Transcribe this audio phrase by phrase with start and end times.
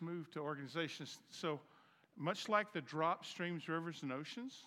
[0.00, 1.18] move to organizations.
[1.30, 1.60] So,
[2.16, 4.64] much like the drop streams, rivers, and oceans,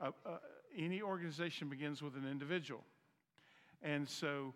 [0.00, 0.38] uh, uh,
[0.76, 2.82] any organization begins with an individual.
[3.82, 4.54] And so,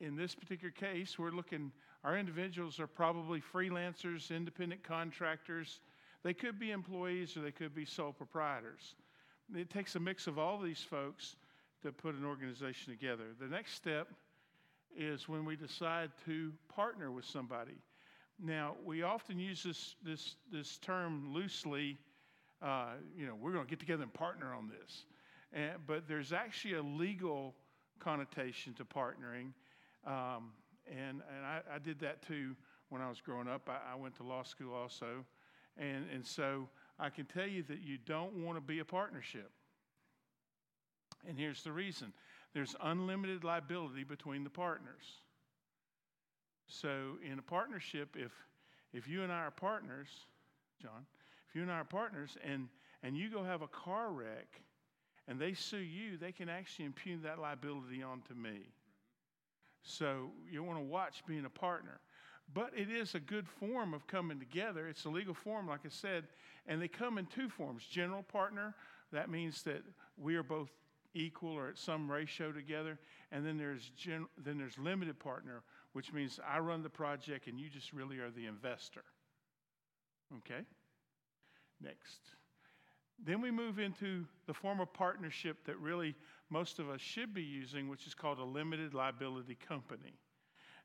[0.00, 5.80] in this particular case, we're looking, our individuals are probably freelancers, independent contractors.
[6.22, 8.94] They could be employees or they could be sole proprietors.
[9.54, 11.36] It takes a mix of all these folks
[11.82, 13.24] to put an organization together.
[13.38, 14.08] The next step
[14.96, 17.76] is when we decide to partner with somebody.
[18.42, 21.98] Now, we often use this, this, this term loosely.
[22.60, 25.04] Uh, you know, we're going to get together and partner on this.
[25.52, 27.54] And, but there's actually a legal
[28.00, 29.52] connotation to partnering.
[30.06, 30.52] Um,
[30.86, 32.54] and and I, I, did that too
[32.90, 33.70] when I was growing up.
[33.70, 35.24] I, I, went to law school also.
[35.78, 39.50] And, and so I can tell you that you don't want to be a partnership.
[41.26, 42.12] And here's the reason
[42.52, 45.22] there's unlimited liability between the partners.
[46.66, 48.32] So in a partnership, if
[48.92, 50.08] if you and I are partners,
[50.80, 51.06] John,
[51.48, 52.68] if you and I are partners and
[53.02, 54.60] and you go have a car wreck
[55.28, 58.68] and they sue you, they can actually impugn that liability onto me.
[59.82, 62.00] So you want to watch being a partner.
[62.52, 64.86] But it is a good form of coming together.
[64.88, 66.24] It's a legal form, like I said,
[66.66, 67.84] and they come in two forms.
[67.84, 68.74] General partner,
[69.12, 69.82] that means that
[70.18, 70.70] we are both
[71.14, 72.98] equal or at some ratio together.
[73.32, 75.62] And then there's, gen- then there's limited partner,
[75.94, 79.04] which means I run the project and you just really are the investor.
[80.38, 80.62] Okay?
[81.80, 82.20] Next.
[83.24, 86.14] Then we move into the form of partnership that really
[86.50, 90.18] most of us should be using, which is called a limited liability company.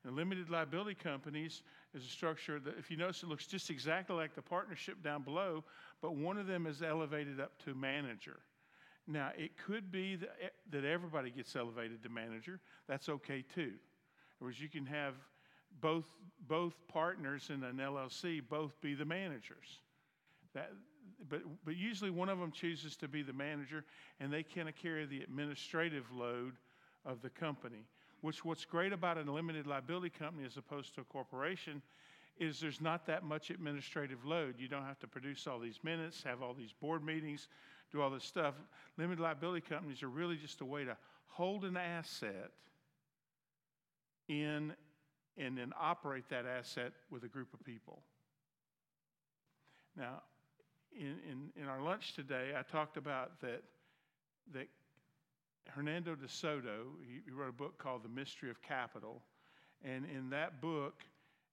[0.06, 1.64] And limited liability companies
[1.94, 5.24] is a structure that, if you notice, it looks just exactly like the partnership down
[5.24, 5.64] below,
[6.02, 8.40] but one of them is elevated up to manager.
[9.08, 12.62] Now, it could be that, eh, that everybody gets elevated to manager.
[12.88, 13.74] That's okay too.
[14.40, 15.14] Whereas you can have
[15.82, 16.06] both,
[16.48, 19.80] both partners in an LLC both be the managers.
[20.54, 20.72] That,
[21.30, 23.84] but, but usually one of them chooses to be the manager
[24.20, 26.54] and they kind of carry the administrative load
[27.06, 27.86] of the company.
[28.22, 31.82] Which, what's great about a limited liability company as opposed to a corporation
[32.38, 34.56] is there's not that much administrative load.
[34.58, 37.48] You don't have to produce all these minutes, have all these board meetings,
[37.92, 38.56] do all this stuff.
[38.98, 42.52] Limited liability companies are really just a way to hold an asset
[44.30, 44.74] in
[45.38, 48.02] and then operate that asset with a group of people.
[49.98, 50.22] Now,
[50.98, 53.64] in, in, in our lunch today, I talked about that,
[54.54, 54.68] that
[55.68, 59.22] Hernando de Soto, he, he wrote a book called The Mystery of Capital.
[59.84, 61.04] And in that book,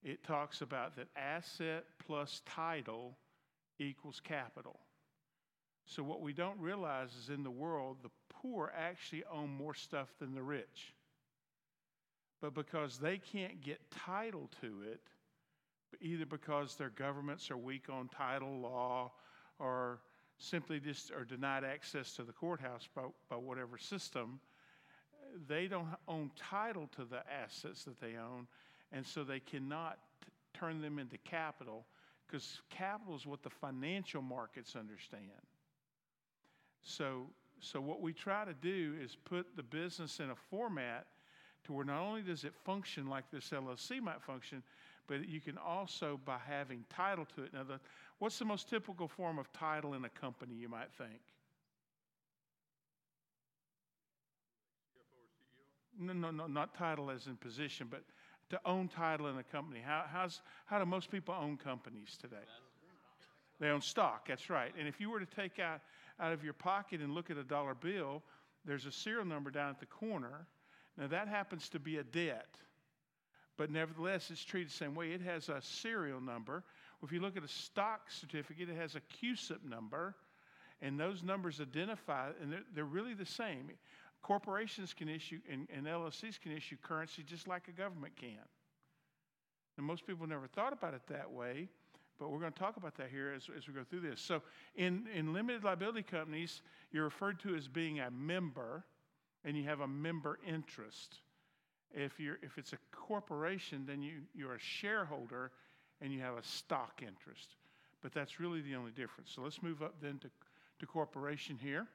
[0.02, 3.16] it talks about that asset plus title
[3.78, 4.80] equals capital.
[5.84, 10.08] So, what we don't realize is in the world, the poor actually own more stuff
[10.18, 10.94] than the rich.
[12.46, 15.00] But because they can't get title to it,
[16.00, 19.10] either because their governments are weak on title law
[19.58, 19.98] or
[20.38, 24.38] simply just are denied access to the courthouse by, by whatever system,
[25.48, 28.46] they don't own title to the assets that they own,
[28.92, 31.84] and so they cannot t- turn them into capital
[32.28, 35.24] because capital is what the financial markets understand.
[36.84, 37.26] So,
[37.58, 41.06] so what we try to do is put the business in a format
[41.66, 44.62] to where not only does it function like this LLC might function,
[45.06, 47.52] but you can also by having title to it.
[47.52, 47.80] Now, the,
[48.18, 50.54] what's the most typical form of title in a company?
[50.54, 51.20] You might think.
[55.98, 58.02] No, no, no, not title as in position, but
[58.50, 59.80] to own title in a company.
[59.84, 62.36] How, how's, how do most people own companies today?
[63.58, 64.72] They own stock, that's right.
[64.78, 65.80] And if you were to take out,
[66.20, 68.22] out of your pocket and look at a dollar bill,
[68.64, 70.46] there's a serial number down at the corner.
[70.96, 72.56] Now, that happens to be a debt.
[73.56, 75.12] But nevertheless, it's treated the same way.
[75.12, 76.62] It has a serial number.
[77.02, 80.14] If you look at a stock certificate, it has a CUSIP number,
[80.82, 83.70] and those numbers identify, and they're, they're really the same.
[84.22, 88.44] Corporations can issue, and, and LLCs can issue currency just like a government can.
[89.76, 91.68] And most people never thought about it that way,
[92.18, 94.20] but we're going to talk about that here as, as we go through this.
[94.20, 94.42] So,
[94.74, 96.62] in, in limited liability companies,
[96.92, 98.84] you're referred to as being a member,
[99.46, 101.20] and you have a member interest.
[101.94, 105.52] If, you're, if it's a corporation, then you, you're a shareholder
[106.02, 107.54] and you have a stock interest.
[108.02, 109.30] But that's really the only difference.
[109.34, 110.28] So let's move up then to,
[110.80, 111.86] to corporation here.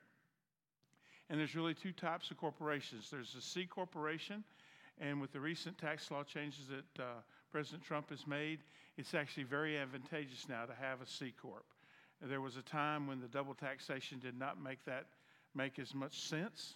[1.29, 4.43] And there's really two types of corporations there's a C corporation,
[4.99, 7.07] and with the recent tax law changes that uh,
[7.51, 8.59] President Trump has made,
[8.97, 11.63] it's actually very advantageous now to have a C corp.
[12.21, 15.05] There was a time when the double taxation did not make that
[15.55, 16.75] make as much sense.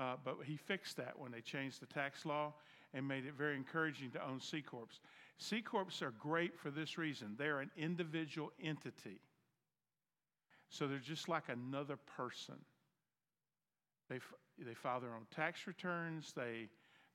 [0.00, 2.54] Uh, but he fixed that when they changed the tax law
[2.94, 4.98] and made it very encouraging to own C Corps.
[5.36, 9.20] C Corps are great for this reason they're an individual entity.
[10.70, 12.54] So they're just like another person.
[14.08, 14.20] They,
[14.58, 16.68] they file their own tax returns, they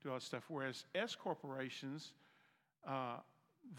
[0.04, 0.44] do all that stuff.
[0.48, 2.12] Whereas S corporations,
[2.88, 3.18] uh,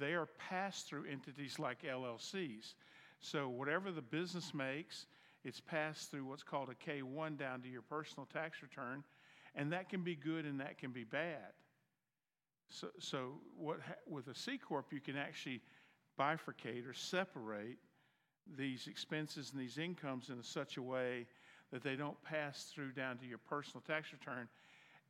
[0.00, 2.74] they are pass through entities like LLCs.
[3.20, 5.06] So whatever the business makes,
[5.46, 9.04] it's passed through what's called a K 1 down to your personal tax return,
[9.54, 11.52] and that can be good and that can be bad.
[12.68, 13.78] So, so what
[14.08, 15.62] with a C corp, you can actually
[16.18, 17.78] bifurcate or separate
[18.56, 21.26] these expenses and these incomes in such a way
[21.70, 24.48] that they don't pass through down to your personal tax return,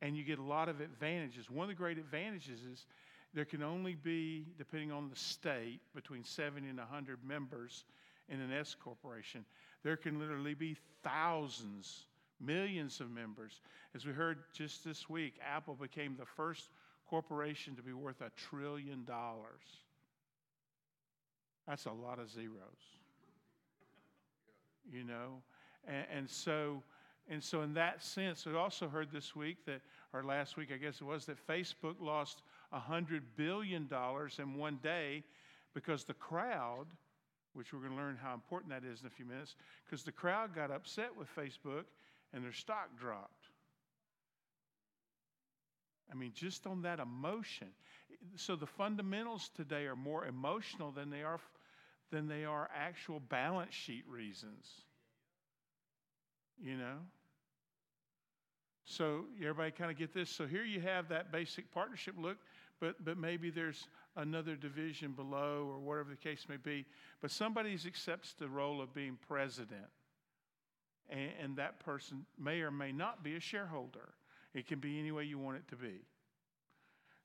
[0.03, 1.49] and you get a lot of advantages.
[1.49, 2.85] One of the great advantages is
[3.33, 7.85] there can only be, depending on the state, between 70 and 100 members
[8.29, 9.45] in an S corporation.
[9.87, 12.07] There can literally be thousands,
[12.41, 13.61] millions of members.
[13.95, 16.71] As we heard just this week, Apple became the first
[17.09, 19.63] corporation to be worth a trillion dollars.
[21.69, 22.51] That's a lot of zeros.
[24.91, 25.41] You know?
[25.87, 26.83] And, and, so
[27.29, 29.79] and so in that sense, we also heard this week that
[30.11, 32.41] or last week I guess it was that Facebook lost
[32.73, 33.87] $100 billion
[34.37, 35.23] in one day
[35.73, 36.87] because the crowd,
[37.57, 39.55] which we're going to learn how important that is in a few minutes,
[39.85, 41.85] because the crowd got upset with Facebook
[42.31, 43.47] and their stock dropped.
[46.11, 47.67] I mean, just on that emotion.
[48.35, 51.39] So the fundamentals today are more emotional than they are
[52.11, 54.65] than they are actual balance sheet reasons.
[56.63, 56.99] You know?
[58.85, 60.29] So everybody kind of get this.
[60.29, 62.37] So here you have that basic partnership look,
[62.79, 66.85] but but maybe there's another division below or whatever the case may be.
[67.21, 69.87] But somebody accepts the role of being president.
[71.09, 74.09] And, and that person may or may not be a shareholder.
[74.53, 76.01] It can be any way you want it to be.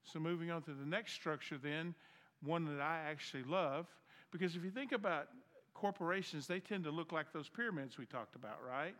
[0.05, 1.95] So, moving on to the next structure, then,
[2.43, 3.87] one that I actually love,
[4.31, 5.29] because if you think about
[5.75, 8.95] corporations, they tend to look like those pyramids we talked about, right?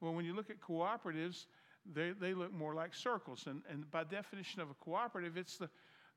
[0.00, 1.46] Well, when you look at cooperatives,
[1.94, 3.44] they, they look more like circles.
[3.46, 5.68] And, and by definition of a cooperative, it's the,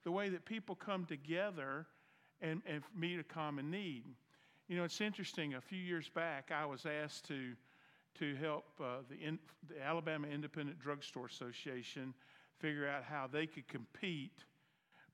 [0.03, 1.88] the way that people come together
[2.41, 4.03] and, and meet a common need.
[4.67, 5.55] You know, it's interesting.
[5.55, 7.53] A few years back, I was asked to,
[8.19, 12.13] to help uh, the, in, the Alabama Independent Drugstore Association
[12.59, 14.45] figure out how they could compete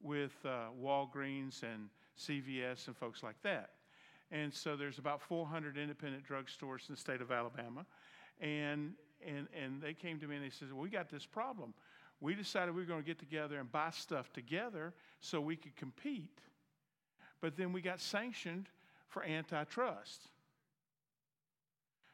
[0.01, 3.71] with uh, Walgreens and CVS and folks like that.
[4.31, 7.85] And so there's about 400 independent drugstores in the state of Alabama.
[8.39, 8.93] And,
[9.25, 11.73] and, and they came to me and they said, well, We got this problem.
[12.21, 15.75] We decided we were going to get together and buy stuff together so we could
[15.75, 16.39] compete.
[17.41, 18.67] But then we got sanctioned
[19.07, 20.27] for antitrust.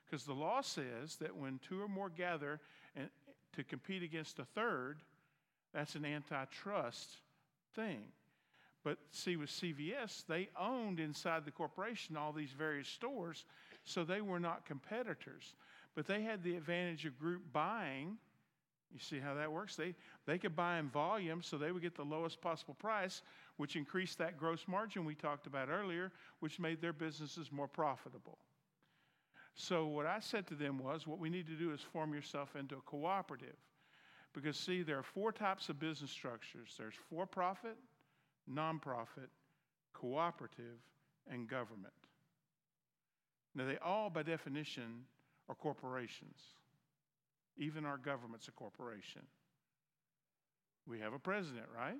[0.06, 2.60] Because the law says that when two or more gather
[2.96, 3.10] and,
[3.56, 5.00] to compete against a third,
[5.74, 7.18] that's an antitrust
[7.76, 8.04] thing.
[8.84, 13.46] But see, with CVS, they owned inside the corporation all these various stores,
[13.84, 15.56] so they were not competitors.
[15.96, 18.18] But they had the advantage of group buying.
[18.96, 19.76] You see how that works?
[19.76, 19.94] They,
[20.26, 23.24] they could buy in volume, so they would get the lowest possible price,
[23.58, 28.38] which increased that gross margin we talked about earlier, which made their businesses more profitable.
[29.54, 32.56] So, what I said to them was, what we need to do is form yourself
[32.56, 33.58] into a cooperative.
[34.34, 37.76] Because, see, there are four types of business structures there's for profit,
[38.50, 39.28] nonprofit,
[39.94, 40.80] cooperative,
[41.30, 41.94] and government.
[43.56, 45.04] Now, they all, by definition,
[45.50, 46.40] are corporations.
[47.58, 49.22] Even our government's a corporation.
[50.88, 51.98] We have a president, right?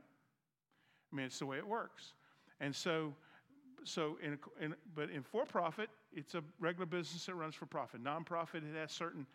[1.12, 2.14] I mean, it's the way it works.
[2.60, 3.14] And so,
[3.84, 8.04] so in, in but in for-profit, it's a regular business that runs for profit.
[8.04, 9.26] Nonprofit, it has certain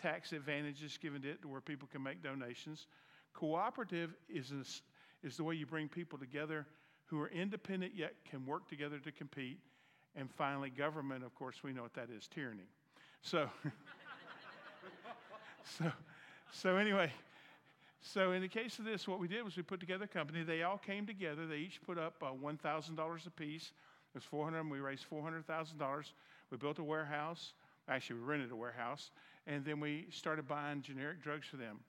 [0.00, 2.86] tax advantages given to it to where people can make donations.
[3.32, 4.52] Cooperative is,
[5.22, 6.66] is the way you bring people together
[7.06, 9.58] who are independent yet can work together to compete.
[10.16, 12.68] And finally, government, of course, we know what that is tyranny.
[13.22, 13.48] So,
[15.78, 15.92] so,
[16.52, 17.12] so anyway,
[18.00, 20.42] so in the case of this, what we did was we put together a company.
[20.42, 21.46] They all came together.
[21.46, 23.72] They each put up uh, $1,000 a piece.
[24.14, 24.70] Was 400 of them.
[24.70, 26.04] We raised $400,000.
[26.50, 27.52] We built a warehouse.
[27.88, 29.10] Actually, we rented a warehouse
[29.46, 31.80] and then we started buying generic drugs for them.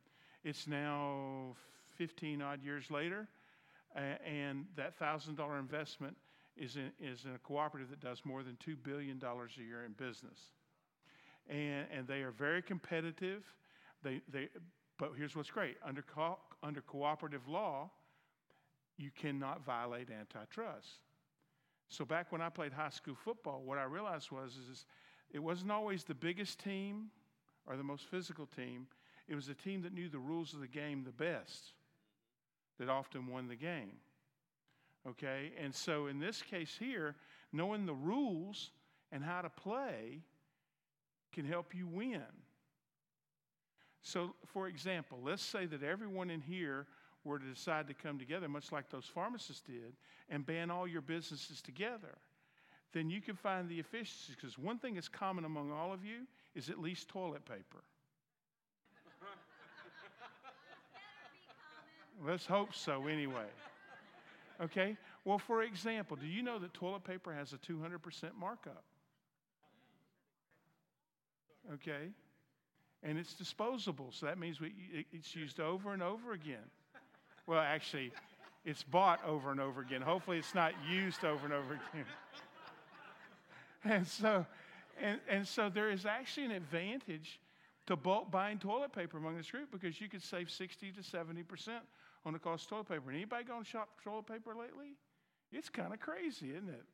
[0.44, 1.56] It's now
[1.98, 3.28] 15 odd years later,
[3.96, 6.16] and that $1,000 investment
[6.58, 9.92] is in, is in a cooperative that does more than $2 billion a year in
[9.94, 10.40] business.
[11.50, 13.44] And, and they are very competitive.
[14.04, 14.50] They, they,
[14.98, 17.90] but here's what's great under, co- under cooperative law,
[18.98, 21.00] you cannot violate antitrust.
[21.90, 24.86] So back when I played high school football, what I realized was is
[25.32, 27.08] it wasn't always the biggest team
[27.68, 28.88] or the most physical team.
[29.28, 31.74] It was a team that knew the rules of the game the best
[32.80, 33.98] that often won the game.
[35.08, 35.52] Okay?
[35.62, 37.16] And so in this case here,
[37.52, 38.72] knowing the rules
[39.12, 40.24] and how to play
[41.34, 42.22] can help you win.
[44.02, 46.88] So, for example, let's say that everyone in here
[47.24, 49.94] were to decide to come together, much like those pharmacists did,
[50.30, 52.18] and ban all your businesses together.
[52.94, 54.36] Then you can find the efficiencies.
[54.36, 57.84] Because one thing that's common among all of you is at least toilet paper.
[62.26, 63.48] Let's hope so, anyway.
[64.60, 64.98] Okay?
[65.26, 68.00] Well, for example, do you know that toilet paper has a 200%
[68.40, 68.84] markup?
[71.74, 72.10] Okay?
[73.04, 74.74] And it's disposable, so that means we,
[75.12, 76.70] it's used over and over again.
[77.48, 78.12] Well, actually,
[78.64, 80.02] it's bought over and over again.
[80.02, 82.06] Hopefully, it's not used over and over again.
[83.84, 84.46] and so,
[85.02, 87.40] and, and so there is actually an advantage
[87.88, 91.42] to bulk buying toilet paper among this group because you could save 60 to 70
[91.44, 91.84] percent
[92.24, 93.10] on the cost of toilet paper.
[93.10, 94.96] And anybody gone shop for toilet paper lately?
[95.52, 96.86] It's kind of crazy, isn't it?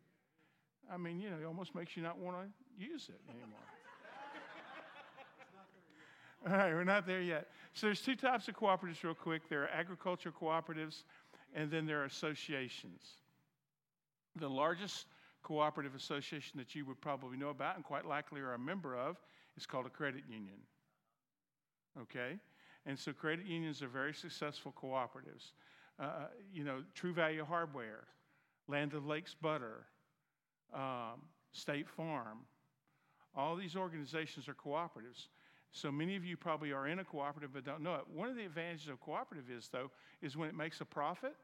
[0.91, 3.59] I mean, you know, it almost makes you not want to use it anymore.
[6.47, 7.49] All right, we're not there yet.
[7.73, 9.49] So there's two types of cooperatives, real quick.
[9.49, 11.03] There are agriculture cooperatives,
[11.53, 13.01] and then there are associations.
[14.37, 15.07] The largest
[15.43, 19.17] cooperative association that you would probably know about and quite likely are a member of
[19.57, 20.57] is called a credit union.
[22.01, 22.39] Okay?
[22.85, 25.51] And so credit unions are very successful cooperatives.
[25.99, 28.05] Uh, uh you know, True Value Hardware,
[28.69, 29.85] Land O'Lakes Butter,
[30.73, 32.39] um, State Farm,
[33.35, 35.27] all these organizations are cooperatives.
[35.71, 38.05] So many of you probably are in a cooperative but don't know it.
[38.13, 41.35] One of the advantages of cooperative is, though, is when it makes a profit,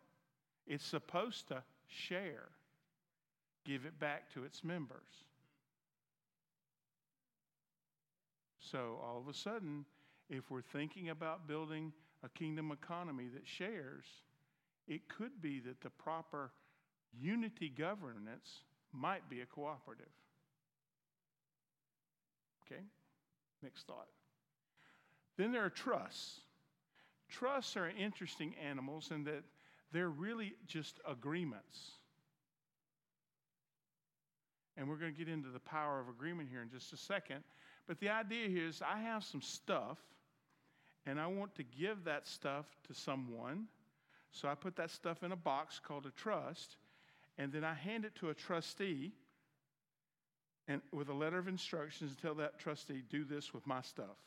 [0.66, 2.50] it's supposed to share,
[3.66, 5.02] give it back to its members.
[8.60, 9.86] So all of a sudden,
[10.30, 11.92] if we're thinking about building
[12.24, 14.06] a kingdom economy that shares,
[14.88, 16.52] it could be that the proper
[17.20, 18.62] unity governance
[18.92, 20.06] might be a cooperative.
[22.66, 22.82] Okay?
[23.64, 24.08] Next thought.
[25.38, 26.42] Then there are trusts.
[27.30, 29.44] Trusts are interesting animals in that
[29.92, 31.92] they're really just agreements.
[34.76, 37.44] And we're going to get into the power of agreement here in just a second.
[37.88, 39.98] But the idea here is I have some stuff
[41.06, 43.68] and I want to give that stuff to someone.
[44.32, 46.78] So I put that stuff in a box called a trust,
[47.38, 49.14] and then I hand it to a trustee
[50.68, 54.18] and with a letter of instructions to tell that trustee, do this with my stuff.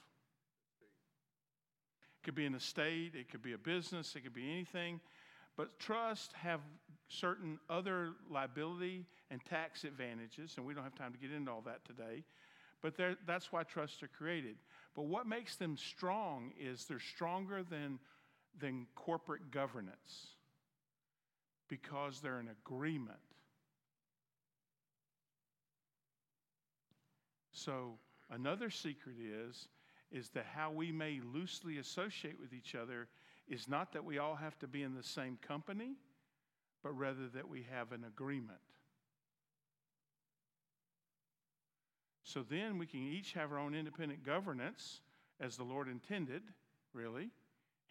[2.20, 5.00] It could be an estate, it could be a business, it could be anything.
[5.56, 6.60] But trusts have
[7.08, 11.62] certain other liability and tax advantages, and we don't have time to get into all
[11.62, 12.24] that today.
[12.82, 12.94] But
[13.26, 14.56] that's why trusts are created.
[14.94, 17.98] But what makes them strong is they're stronger than,
[18.58, 20.28] than corporate governance
[21.68, 23.18] because they're an agreement.
[27.56, 27.98] So
[28.30, 29.68] another secret is
[30.12, 33.08] is that how we may loosely associate with each other
[33.48, 35.94] is not that we all have to be in the same company,
[36.82, 38.60] but rather that we have an agreement.
[42.22, 45.00] So then we can each have our own independent governance
[45.40, 46.42] as the Lord intended,
[46.92, 47.30] really.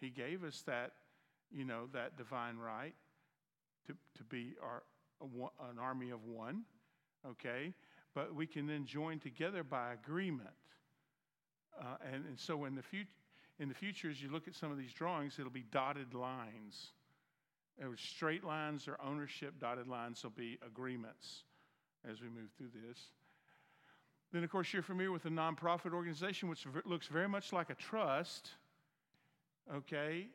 [0.00, 0.92] He gave us that,
[1.50, 2.94] you know, that divine right
[3.88, 4.84] to, to be our,
[5.70, 6.62] an army of one,
[7.28, 7.74] okay?
[8.16, 10.48] But we can then join together by agreement.
[11.78, 13.06] Uh, and, and so in the, fut-
[13.60, 16.92] in the future, as you look at some of these drawings, it'll be dotted lines.
[17.78, 21.42] It straight lines or ownership, dotted lines will be agreements
[22.10, 22.98] as we move through this.
[24.32, 27.74] Then, of course, you're familiar with a nonprofit organization, which looks very much like a
[27.74, 28.48] trust.
[29.74, 30.28] Okay?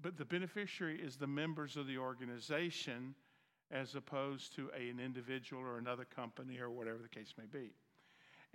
[0.00, 3.14] but the beneficiary is the members of the organization
[3.72, 7.70] as opposed to a, an individual or another company or whatever the case may be.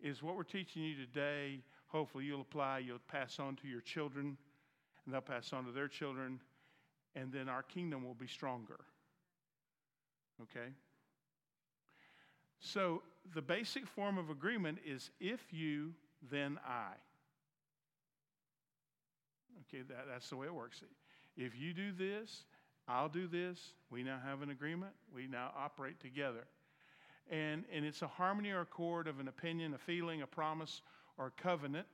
[0.00, 4.36] is what we're teaching you today, hopefully you'll apply, you'll pass on to your children,
[5.04, 6.40] and they'll pass on to their children,
[7.16, 8.78] and then our kingdom will be stronger.
[10.42, 10.68] Okay?
[12.60, 13.02] So
[13.34, 15.94] the basic form of agreement is if you,
[16.30, 16.92] then I.
[19.68, 20.80] Okay, that, that's the way it works.
[21.36, 22.44] If you do this,
[22.88, 23.58] I'll do this.
[23.90, 24.92] We now have an agreement.
[25.14, 26.46] We now operate together.
[27.30, 30.80] And, and it's a harmony or accord of an opinion, a feeling, a promise,
[31.18, 31.86] or a covenant.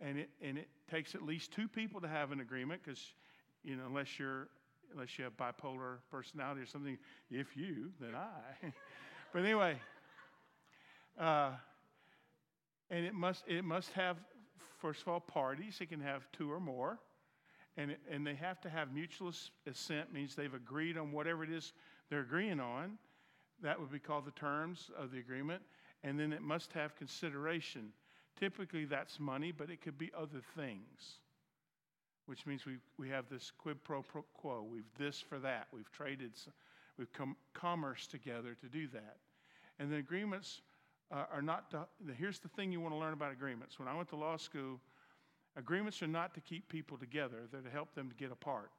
[0.00, 3.00] And it, and it takes at least two people to have an agreement because,
[3.62, 4.48] you know, unless you're
[4.92, 6.96] unless you have bipolar personality or something,
[7.30, 8.72] if you, then I.
[9.32, 9.76] but anyway,
[11.18, 11.50] uh,
[12.90, 14.16] and it must it must have
[14.80, 15.78] first of all parties.
[15.80, 16.98] It can have two or more
[17.76, 19.32] and, and they have to have mutual
[19.66, 21.72] assent means they've agreed on whatever it is
[22.08, 22.98] they're agreeing on.
[23.62, 25.62] That would be called the terms of the agreement.
[26.02, 27.92] And then it must have consideration.
[28.38, 31.20] Typically that's money but it could be other things
[32.26, 34.66] which means we, we have this quid pro, pro quo.
[34.68, 35.68] We've this for that.
[35.72, 36.32] We've traded
[36.98, 39.16] we've come commerce together to do that.
[39.78, 40.62] And the agreements
[41.12, 43.78] uh, are not to, here's the thing you want to learn about agreements.
[43.78, 44.80] When i went to law school
[45.56, 48.70] Agreements are not to keep people together, they're to help them to get apart.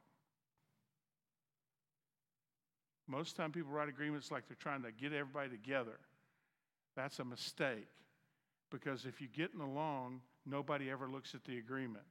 [3.07, 5.97] Most time people write agreements like they're trying to get everybody together.
[6.95, 7.87] That's a mistake
[8.69, 12.03] because if you're getting along, nobody ever looks at the agreement.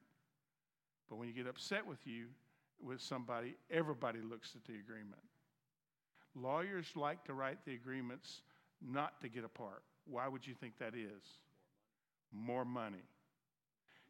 [1.09, 2.27] But when you get upset with you,
[2.83, 5.23] with somebody, everybody looks at the agreement.
[6.35, 8.43] Lawyers like to write the agreements
[8.83, 9.83] not to get apart.
[10.07, 11.39] Why would you think that is?
[12.33, 13.05] More money.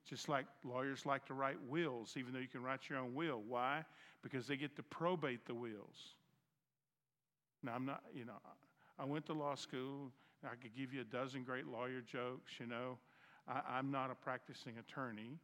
[0.09, 3.43] Just like lawyers like to write wills, even though you can write your own will.
[3.47, 3.85] Why?
[4.23, 6.15] Because they get to probate the wills.
[7.63, 8.39] Now, I'm not, you know,
[8.99, 10.13] I went to law school.
[10.45, 12.99] I could give you a dozen great lawyer jokes, you know.
[13.49, 15.39] I, am not a practicing attorney.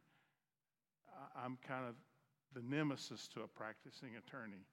[1.35, 1.95] I, am kind of
[2.53, 4.65] the nemesis to a practicing attorney.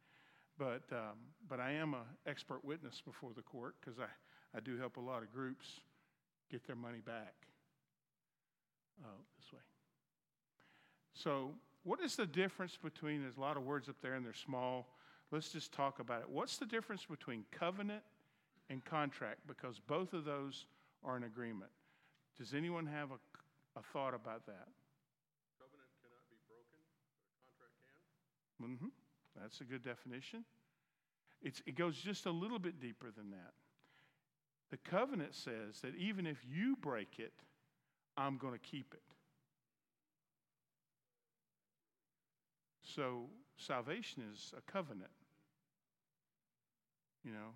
[0.58, 1.16] But, um,
[1.48, 5.00] but I am an expert witness before the court because I, I do help a
[5.00, 5.66] lot of groups
[6.50, 7.34] get their money back.
[9.02, 9.60] Oh, this way.
[11.14, 14.34] So, what is the difference between, there's a lot of words up there and they're
[14.34, 14.88] small.
[15.30, 16.28] Let's just talk about it.
[16.28, 18.02] What's the difference between covenant
[18.68, 19.46] and contract?
[19.46, 20.66] Because both of those
[21.04, 21.70] are an agreement.
[22.36, 24.68] Does anyone have a, a thought about that?
[25.58, 28.04] Covenant cannot be broken, but a contract
[28.58, 28.66] can.
[28.76, 29.40] Mm-hmm.
[29.40, 30.44] That's a good definition.
[31.42, 33.54] It's, it goes just a little bit deeper than that.
[34.70, 37.32] The covenant says that even if you break it,
[38.16, 39.02] I'm going to keep it.
[42.94, 43.26] So
[43.56, 45.10] salvation is a covenant.
[47.24, 47.54] You know,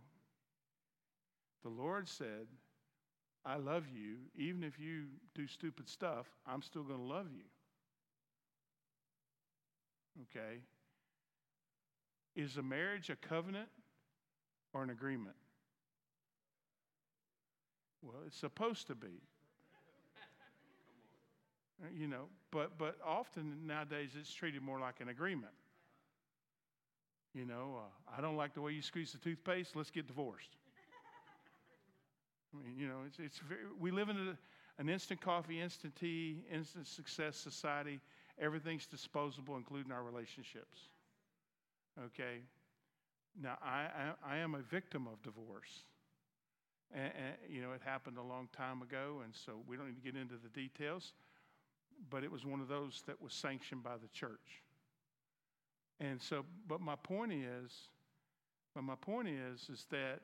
[1.63, 2.47] the Lord said,
[3.45, 4.17] I love you.
[4.37, 7.45] Even if you do stupid stuff, I'm still going to love you.
[10.23, 10.61] Okay?
[12.37, 13.69] Is a marriage a covenant
[14.73, 15.37] or an agreement?
[18.03, 19.23] Well, it's supposed to be.
[21.83, 25.53] Uh, you know, but but often nowadays it's treated more like an agreement.
[27.35, 29.75] You know, uh, I don't like the way you squeeze the toothpaste.
[29.75, 30.51] Let's get divorced.
[32.55, 34.39] I mean, you know, it's it's very, we live in a,
[34.79, 38.01] an instant coffee, instant tea, instant success society.
[38.39, 40.79] Everything's disposable, including our relationships.
[42.07, 42.43] Okay.
[43.41, 43.89] Now, I,
[44.25, 45.85] I, I am a victim of divorce.
[46.93, 49.97] And, and, you know, it happened a long time ago, and so we don't need
[49.97, 51.13] to get into the details
[52.11, 54.63] but it was one of those that was sanctioned by the church.
[56.01, 57.73] And so, but my point is,
[58.75, 60.21] but my point is, is that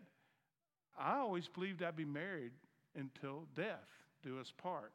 [0.99, 2.53] I always believed I'd be married
[2.97, 3.89] until death
[4.23, 4.93] do us part.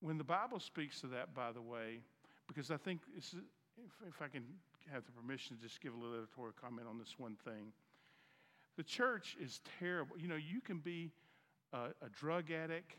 [0.00, 2.00] When the Bible speaks to that, by the way,
[2.46, 3.34] because I think if,
[4.06, 4.44] if I can
[4.92, 7.72] have the permission to just give a little editorial comment on this one thing,
[8.76, 10.16] the church is terrible.
[10.18, 11.10] You know, you can be
[11.72, 12.92] a, a drug addict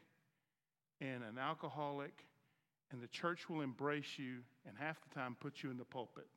[1.01, 2.13] and an alcoholic,
[2.91, 4.37] and the church will embrace you
[4.67, 6.27] and half the time put you in the pulpit.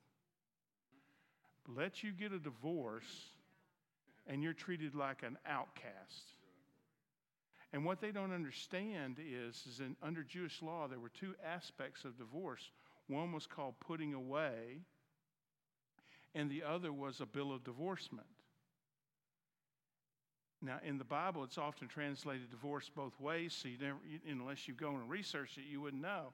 [1.67, 3.25] Let you get a divorce,
[4.27, 6.35] and you're treated like an outcast.
[7.73, 12.05] And what they don't understand is, is in, under Jewish law, there were two aspects
[12.05, 12.71] of divorce.
[13.07, 14.81] One was called putting away,
[16.33, 18.27] and the other was a bill of divorcement.
[20.61, 23.97] Now, in the Bible, it's often translated divorce both ways, so you never,
[24.29, 26.33] unless you go and research it, you wouldn't know.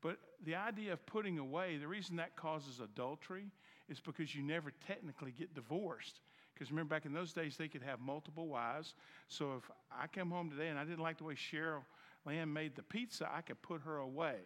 [0.00, 3.50] But the idea of putting away, the reason that causes adultery
[3.88, 6.20] is because you never technically get divorced.
[6.54, 8.94] Because remember, back in those days, they could have multiple wives.
[9.28, 11.82] So if I come home today and I didn't like the way Cheryl
[12.24, 14.36] Lamb made the pizza, I could put her away.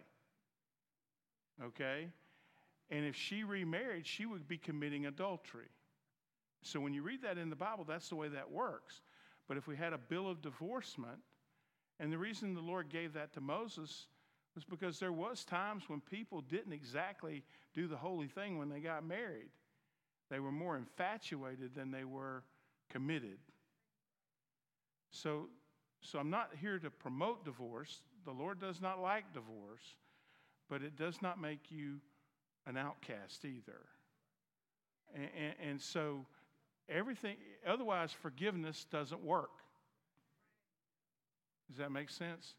[1.63, 2.07] Okay?
[2.89, 5.69] And if she remarried, she would be committing adultery.
[6.65, 9.01] So when you read that in the Bible, that's the way that works.
[9.47, 11.19] But if we had a bill of divorcement,
[11.99, 14.07] and the reason the Lord gave that to Moses
[14.55, 18.79] was because there was times when people didn't exactly do the holy thing when they
[18.79, 19.49] got married.
[20.29, 22.43] They were more infatuated than they were
[22.89, 23.37] committed.
[25.11, 25.49] So,
[26.01, 28.01] so I'm not here to promote divorce.
[28.25, 29.95] The Lord does not like divorce,
[30.69, 31.99] but it does not make you
[32.65, 33.81] an outcast either.
[35.13, 36.25] And, and, and so
[36.89, 39.51] everything, otherwise, forgiveness doesn't work.
[41.67, 42.55] Does that make sense?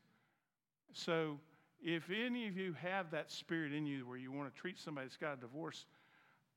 [0.93, 1.39] So,
[1.83, 5.07] if any of you have that spirit in you where you want to treat somebody
[5.07, 5.85] that's got a divorce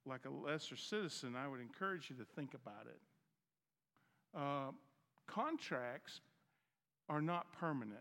[0.06, 3.00] like a lesser citizen, I would encourage you to think about it.
[4.34, 4.72] Uh,
[5.26, 6.22] contracts
[7.10, 8.00] are not permanent.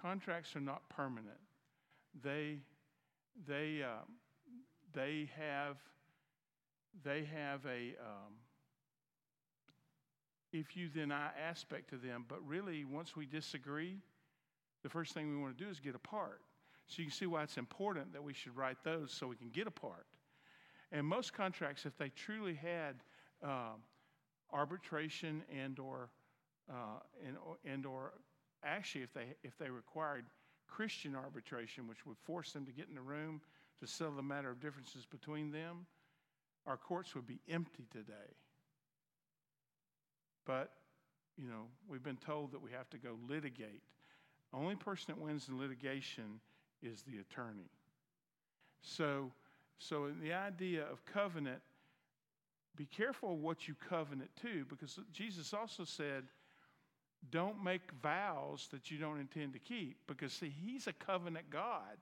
[0.00, 1.38] Contracts are not permanent.
[2.22, 2.58] They,
[3.46, 4.04] they, uh,
[4.92, 5.76] they have,
[7.04, 8.34] they have a, um,
[10.52, 13.98] if you then I aspect to them, but really once we disagree,
[14.82, 16.40] the first thing we want to do is get apart.
[16.86, 19.50] So you can see why it's important that we should write those so we can
[19.50, 20.06] get apart.
[20.90, 22.96] And most contracts, if they truly had
[23.42, 23.82] um,
[24.52, 26.10] arbitration and or
[26.68, 28.12] uh, and, and or
[28.64, 30.24] actually if they if they required
[30.66, 33.40] Christian arbitration, which would force them to get in the room
[33.80, 35.86] to settle the matter of differences between them,
[36.66, 38.34] our courts would be empty today.
[40.44, 40.72] But
[41.40, 43.82] you know, we've been told that we have to go litigate.
[44.52, 46.40] Only person that wins in litigation
[46.82, 47.70] is the attorney.
[48.82, 49.30] So,
[49.78, 51.60] so in the idea of covenant,
[52.76, 56.24] be careful what you covenant to, because Jesus also said,
[57.30, 61.98] don't make vows that you don't intend to keep, because see, He's a covenant God.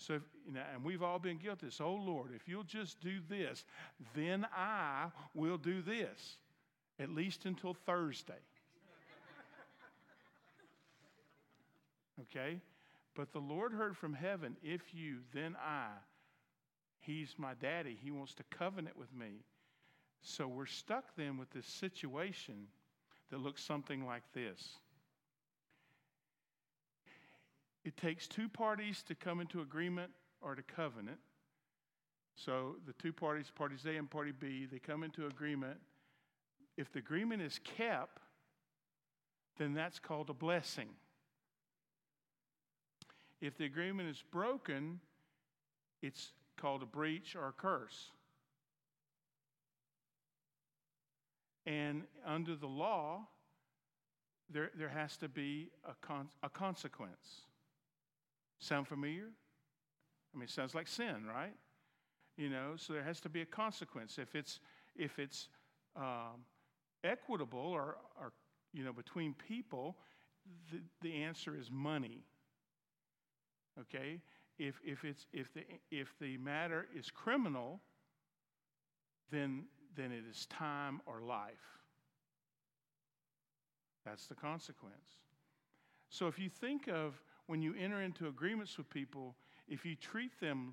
[0.00, 1.66] So, if, you know, and we've all been guilty.
[1.70, 3.64] So, oh Lord, if you'll just do this,
[4.14, 6.38] then I will do this,
[6.98, 8.32] at least until Thursday.
[12.22, 12.60] okay?
[13.14, 15.88] But the Lord heard from heaven, if you, then I.
[17.00, 17.98] He's my daddy.
[18.02, 19.44] He wants to covenant with me.
[20.22, 22.68] So we're stuck then with this situation
[23.30, 24.78] that looks something like this.
[27.84, 31.18] It takes two parties to come into agreement or to covenant.
[32.34, 35.78] So the two parties, parties A and party B, they come into agreement.
[36.76, 38.18] If the agreement is kept,
[39.58, 40.88] then that's called a blessing.
[43.40, 45.00] If the agreement is broken,
[46.02, 48.10] it's called a breach or a curse.
[51.66, 53.28] And under the law,
[54.50, 57.42] there, there has to be a, con- a consequence.
[58.60, 59.28] Sound familiar?
[60.32, 61.54] I mean, it sounds like sin, right?
[62.36, 64.18] You know, so there has to be a consequence.
[64.18, 64.60] If it's,
[64.94, 65.48] if it's
[65.96, 66.44] um,
[67.02, 68.32] equitable or, or,
[68.72, 69.96] you know, between people,
[70.70, 72.24] the, the answer is money.
[73.80, 74.20] Okay?
[74.58, 77.80] If, if, it's, if, the, if the matter is criminal,
[79.30, 79.64] then,
[79.96, 81.80] then it is time or life.
[84.04, 85.18] That's the consequence.
[86.08, 87.20] So if you think of
[87.50, 89.34] when you enter into agreements with people,
[89.66, 90.72] if you treat them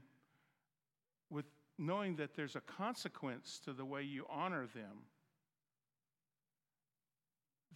[1.32, 1.46] with
[1.80, 5.08] knowing that there's a consequence to the way you honor them,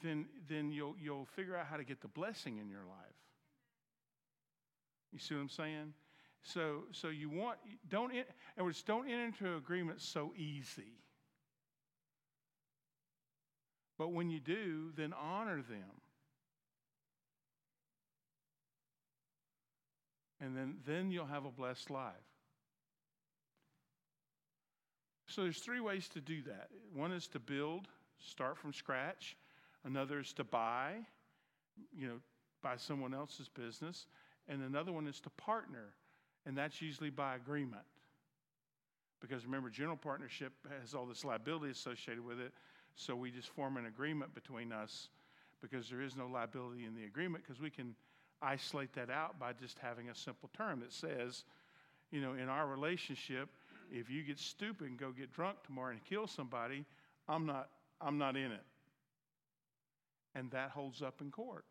[0.04, 3.18] then, then you'll, you'll figure out how to get the blessing in your life.
[5.12, 5.94] You see what I'm saying?
[6.44, 7.58] So, so you want,
[7.90, 8.24] don't, in
[8.56, 10.94] other words, don't enter into agreements so easy.
[13.98, 16.01] But when you do, then honor them.
[20.42, 22.14] And then, then you'll have a blessed life.
[25.28, 26.70] So there's three ways to do that.
[26.94, 27.88] One is to build,
[28.20, 29.38] start from scratch.
[29.86, 30.96] Another is to buy,
[31.96, 32.20] you know,
[32.62, 34.08] buy someone else's business.
[34.50, 35.94] And another one is to partner,
[36.46, 37.84] and that's usually by agreement.
[39.22, 40.52] Because remember, general partnership
[40.82, 42.52] has all this liability associated with it.
[42.96, 45.10] So we just form an agreement between us
[45.62, 47.96] because there is no liability in the agreement because we can
[48.42, 51.44] isolate that out by just having a simple term that says,
[52.12, 53.50] you know, in our relationship,
[53.92, 56.86] if you get stupid and go get drunk tomorrow and kill somebody,
[57.28, 58.64] I'm not, I'm not in it.
[60.34, 61.66] And that holds up in court.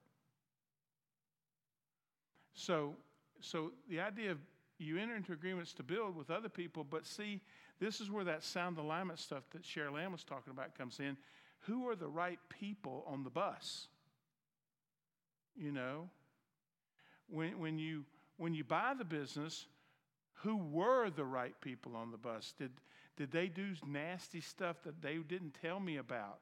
[2.55, 2.95] So
[3.41, 4.39] so the idea of
[4.79, 7.41] you enter into agreements to build with other people, but see,
[7.81, 11.17] this is where that sound alignment stuff that Cheryl-Ann was talking about comes in.
[11.61, 13.89] Who are the right people on the bus?
[15.57, 16.09] You know,
[17.31, 18.05] when, when, you,
[18.37, 19.67] when you buy the business,
[20.43, 22.55] who were the right people on the bus?
[22.59, 22.73] Did,
[23.17, 26.39] did they do nasty stuff that they didn't tell me about?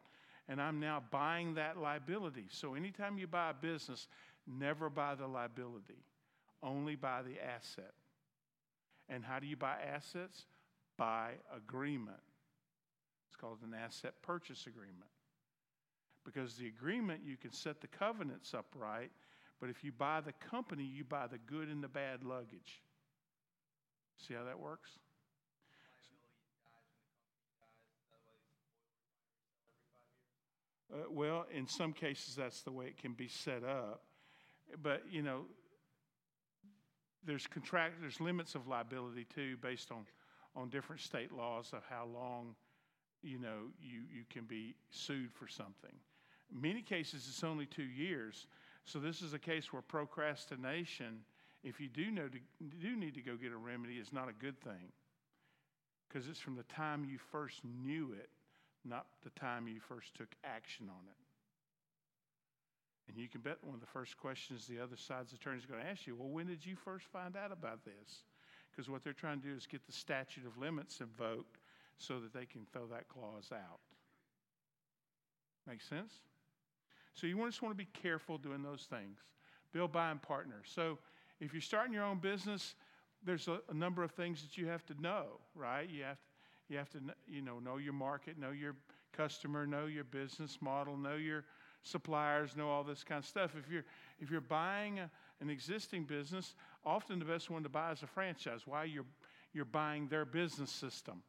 [0.48, 2.46] And I'm now buying that liability.
[2.51, 4.09] So anytime you buy a business,
[4.46, 6.03] never buy the liability,
[6.62, 7.92] only buy the asset.
[9.09, 10.46] And how do you buy assets?
[10.96, 12.20] By agreement.
[13.29, 15.11] It's called an asset purchase agreement.
[16.24, 19.11] Because the agreement, you can set the covenants up right,
[19.61, 22.83] but if you buy the company, you buy the good and the bad luggage.
[24.27, 24.90] See how that works?
[30.92, 34.03] Uh, well, in some cases, that's the way it can be set up.
[34.83, 35.42] But, you know,
[37.25, 40.07] there's contract, there's limits of liability too, based on,
[40.57, 42.55] on different state laws of how long,
[43.23, 45.94] you know, you, you can be sued for something.
[46.53, 48.47] In many cases, it's only two years.
[48.88, 51.20] So this is a case where procrastination,
[51.62, 52.38] if you do know to,
[52.81, 54.92] do need to go get a remedy, is not a good thing,
[56.09, 58.31] because it's from the time you first knew it,
[58.87, 61.18] not the time you first took action on it.
[63.09, 65.83] And you can bet one of the first questions the other side's attorney is going
[65.83, 68.22] to ask you well, when did you first find out about this?
[68.70, 71.59] Because what they're trying to do is get the statute of limits invoked
[71.98, 73.81] so that they can throw that clause out.
[75.66, 76.12] Make sense?
[77.18, 79.18] So you just want to be careful doing those things.
[79.72, 80.62] Build, buy, and partner.
[80.64, 80.98] So
[81.40, 82.74] if you're starting your own business,
[83.24, 85.88] there's a, a number of things that you have to know, right?
[85.90, 86.28] You have to,
[86.68, 88.76] you have to you know know your market, know your
[89.12, 91.44] customer, know your business model, know your
[91.83, 93.52] suppliers, know all this kind of stuff.
[93.59, 93.85] If you're,
[94.20, 96.54] if you're buying a, an existing business,
[96.85, 98.61] often the best one to buy is a franchise.
[98.64, 98.85] Why?
[98.85, 99.07] You're,
[99.52, 101.22] you're buying their business system.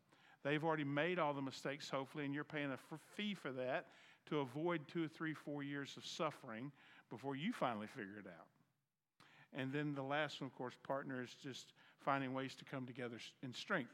[0.43, 2.77] They've already made all the mistakes, hopefully, and you're paying a
[3.15, 3.87] fee for that
[4.29, 6.71] to avoid two or three, four years of suffering
[7.09, 8.47] before you finally figure it out.
[9.53, 13.17] And then the last one, of course, partner is just finding ways to come together
[13.43, 13.93] in strength.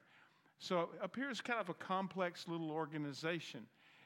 [0.59, 3.61] So here is kind of a complex little organization.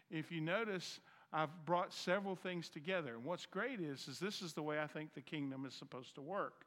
[0.09, 0.99] If you notice,
[1.31, 3.13] I've brought several things together.
[3.15, 6.15] And what's great is, is this is the way I think the kingdom is supposed
[6.15, 6.65] to work.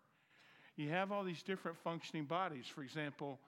[0.76, 2.66] You have all these different functioning bodies.
[2.66, 3.38] For example,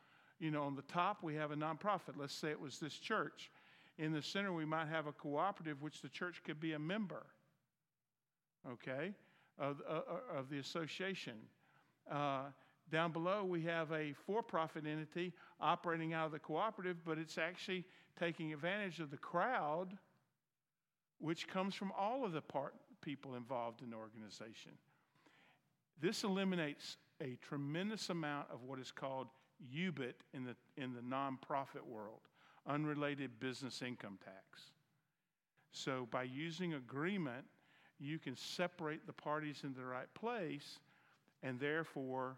[0.40, 2.16] you know, on the top we have a nonprofit.
[2.16, 3.50] Let's say it was this church.
[3.98, 7.26] In the center we might have a cooperative, which the church could be a member.
[8.70, 9.12] Okay,
[9.58, 11.34] of, uh, uh of the association.
[12.10, 12.44] Uh,
[12.90, 17.38] down below, we have a for profit entity operating out of the cooperative, but it's
[17.38, 17.84] actually
[18.18, 19.96] taking advantage of the crowd
[21.18, 24.72] which comes from all of the part, people involved in the organization.
[26.00, 29.28] This eliminates a tremendous amount of what is called
[29.74, 32.20] UBIT in the, in the nonprofit world,
[32.66, 34.70] unrelated business income tax.
[35.72, 37.44] So, by using agreement,
[37.98, 40.78] you can separate the parties in the right place
[41.42, 42.36] and therefore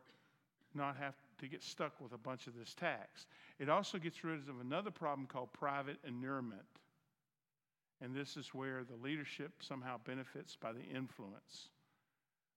[0.74, 3.26] not have to get stuck with a bunch of this tax.
[3.58, 6.66] It also gets rid of another problem called private inurement.
[8.02, 11.68] And this is where the leadership somehow benefits by the influence.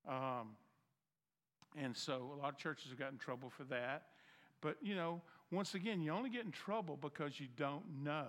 [0.08, 0.55] Um,
[1.77, 4.03] and so a lot of churches have gotten in trouble for that.
[4.62, 8.27] But, you know, once again, you only get in trouble because you don't know.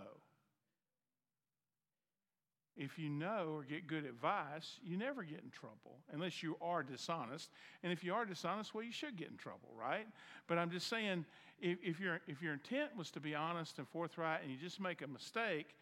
[2.77, 6.83] If you know or get good advice, you never get in trouble unless you are
[6.83, 7.51] dishonest.
[7.83, 10.07] And if you are dishonest, well, you should get in trouble, right?
[10.47, 11.27] But I'm just saying,
[11.61, 14.81] if, if, your, if your intent was to be honest and forthright and you just
[14.81, 15.75] make a mistake,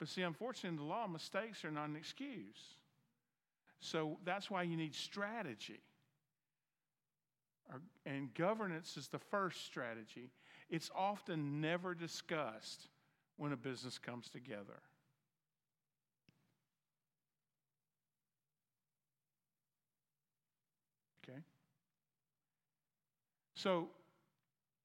[0.00, 2.74] but see, unfortunately, in the law, mistakes are not an excuse.
[3.78, 5.80] So that's why you need strategy.
[8.04, 10.30] And governance is the first strategy.
[10.72, 12.88] It's often never discussed
[13.36, 14.80] when a business comes together.
[21.22, 21.40] Okay?
[23.54, 23.90] So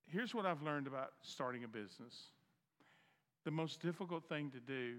[0.08, 2.32] here's what I've learned about starting a business
[3.46, 4.96] the most difficult thing to do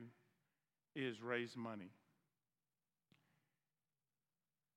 [0.97, 1.91] is raise money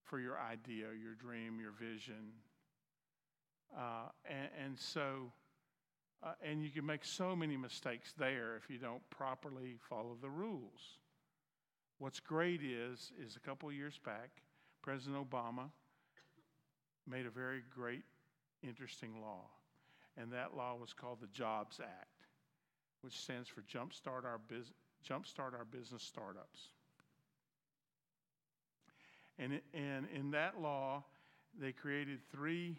[0.04, 2.34] for your idea, your dream, your vision.
[3.74, 5.32] Uh, and, and, so,
[6.24, 10.30] uh, and you can make so many mistakes there if you don't properly follow the
[10.30, 10.98] rules.
[11.98, 14.30] What's great is, is a couple years back,
[14.82, 15.70] President Obama
[17.08, 18.04] made a very great,
[18.64, 19.46] interesting law.
[20.18, 22.22] And that law was called the Jobs Act
[23.02, 24.40] which stands for Jumpstart Our,
[25.08, 26.70] Jumpstart Our Business Startups.
[29.38, 31.04] And, and in that law,
[31.60, 32.78] they created three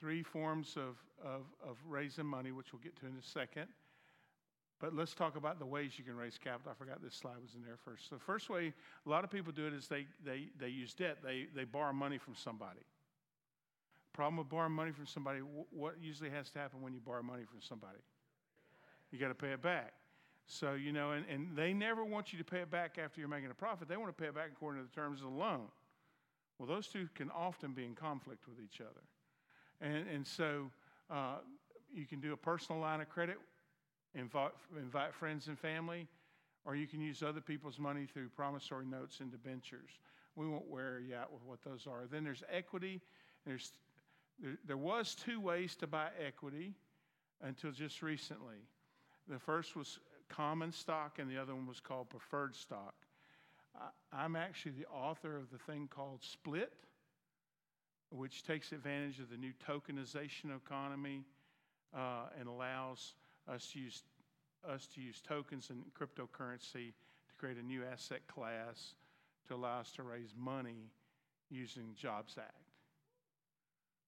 [0.00, 3.68] three forms of, of, of raising money, which we'll get to in a second.
[4.80, 6.72] But let's talk about the ways you can raise capital.
[6.72, 8.10] I forgot this slide was in there first.
[8.10, 8.72] The first way
[9.06, 11.18] a lot of people do it is they, they, they use debt.
[11.22, 12.80] They, they borrow money from somebody.
[14.12, 17.44] Problem with borrowing money from somebody, what usually has to happen when you borrow money
[17.44, 17.98] from somebody?
[19.10, 19.92] You got to pay it back.
[20.46, 23.28] So, you know, and, and they never want you to pay it back after you're
[23.28, 23.88] making a profit.
[23.88, 25.68] They want to pay it back according to the terms of the loan.
[26.58, 29.00] Well, those two can often be in conflict with each other.
[29.80, 30.70] And, and so
[31.10, 31.36] uh,
[31.92, 33.38] you can do a personal line of credit,
[34.14, 36.08] invite, invite friends and family,
[36.64, 39.90] or you can use other people's money through promissory notes and debentures.
[40.36, 42.06] We won't wear you out with what those are.
[42.10, 43.00] Then there's equity.
[43.46, 43.72] There's,
[44.42, 46.74] there, there was two ways to buy equity
[47.42, 48.56] until just recently.
[49.28, 52.94] The first was common stock, and the other one was called preferred stock.
[54.12, 56.72] I'm actually the author of the thing called Split,
[58.14, 61.24] which takes advantage of the new tokenization economy
[61.96, 63.14] uh, and allows
[63.48, 64.02] us to use
[64.68, 66.92] us to use tokens and cryptocurrency
[67.28, 68.94] to create a new asset class
[69.46, 70.90] to allow us to raise money
[71.50, 72.64] using Jobs Act.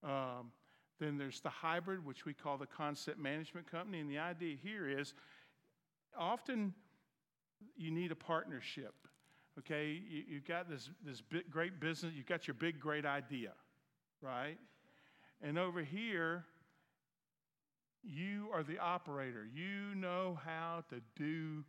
[0.02, 0.50] Um,
[0.98, 4.00] then there's the hybrid, which we call the concept management company.
[4.00, 5.12] And the idea here is
[6.18, 6.72] often
[7.76, 8.94] you need a partnership.
[9.58, 13.52] Okay, you, have got this, this big, great business, you've got your big, great idea,
[14.20, 14.58] right?
[15.42, 16.44] And over here,
[18.02, 19.46] you are the operator.
[19.52, 21.64] You know how to do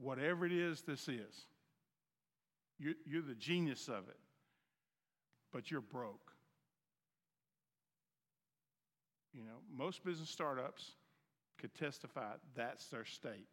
[0.00, 1.46] whatever it is this is.
[2.78, 4.18] You're, you're the genius of it,
[5.52, 6.32] but you're broke.
[9.32, 10.92] You know, most business startups
[11.58, 13.48] could testify that's their state.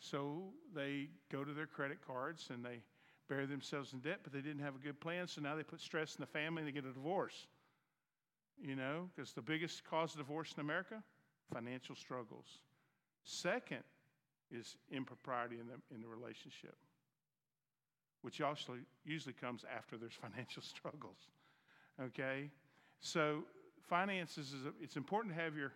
[0.00, 2.82] So they go to their credit cards and they
[3.28, 5.26] bury themselves in debt, but they didn't have a good plan.
[5.26, 7.46] So now they put stress in the family and they get a divorce.
[8.60, 11.02] You know, because the biggest cause of divorce in America?
[11.52, 12.46] Financial struggles.
[13.24, 13.82] Second
[14.50, 16.76] is impropriety in the, in the relationship,
[18.22, 21.18] which also usually comes after there's financial struggles.
[22.00, 22.50] Okay?
[23.00, 23.44] So
[23.88, 25.72] finances is a, it's important to have your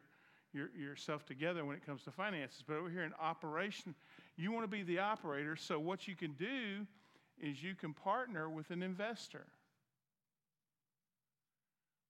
[0.53, 2.65] your, yourself together when it comes to finances.
[2.67, 3.95] But over here in operation,
[4.37, 5.57] you want to be the operator.
[5.57, 6.87] So what you can do
[7.41, 9.47] is you can partner with an investor.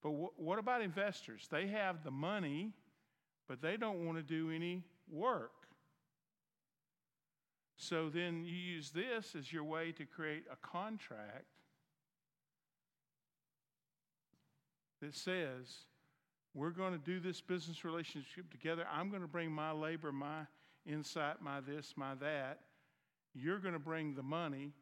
[0.02, 1.48] But wh- what about investors?
[1.50, 2.72] They have the money,
[3.48, 5.52] but they don't want to do any work.
[7.76, 11.46] So then you use this as your way to create a contract
[15.00, 15.84] that says,
[16.54, 18.84] we're going to do this business relationship together.
[18.92, 20.40] I'm going to bring my labor, my
[20.84, 22.58] insight, my this, my that.
[23.32, 24.72] You're going to bring the money.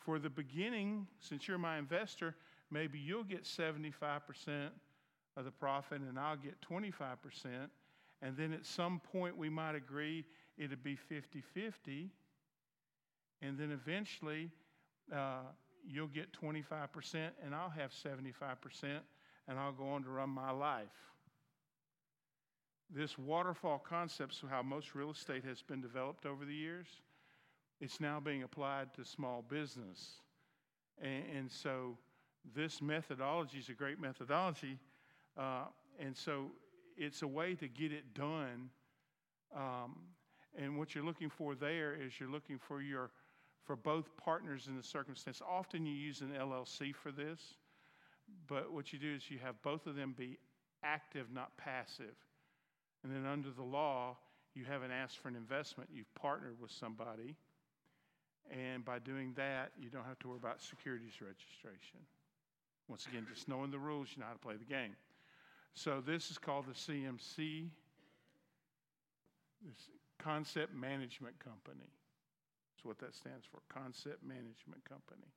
[0.00, 2.34] For the beginning, since you're my investor,
[2.70, 4.70] maybe you'll get 75%
[5.36, 7.16] of the profit and I'll get 25%.
[8.22, 10.24] And then at some point, we might agree
[10.58, 12.10] it'd be 50 50.
[13.42, 14.50] And then eventually,
[15.14, 15.40] uh,
[15.86, 19.00] you'll get 25% and I'll have 75%
[19.48, 20.88] and I'll go on to run my life.
[22.92, 26.86] This waterfall concept, so how most real estate has been developed over the years,
[27.80, 30.20] it's now being applied to small business.
[31.00, 31.96] And, and so
[32.54, 34.78] this methodology is a great methodology.
[35.36, 35.64] Uh,
[35.98, 36.50] and so
[36.96, 38.70] it's a way to get it done.
[39.54, 39.96] Um,
[40.56, 43.10] and what you're looking for there is you're looking for your
[43.64, 45.40] for both partners in the circumstance.
[45.48, 47.54] Often you use an LLC for this.
[48.46, 50.38] But what you do is you have both of them be
[50.82, 52.16] active, not passive.
[53.02, 54.16] And then under the law,
[54.54, 57.36] you haven't asked for an investment, you've partnered with somebody.
[58.48, 62.00] And by doing that, you don't have to worry about securities registration.
[62.88, 64.96] Once again, just knowing the rules, you know how to play the game.
[65.74, 67.68] So this is called the CMC,
[69.64, 69.88] this
[70.18, 71.86] Concept Management Company.
[72.74, 75.28] That's what that stands for, Concept Management Company.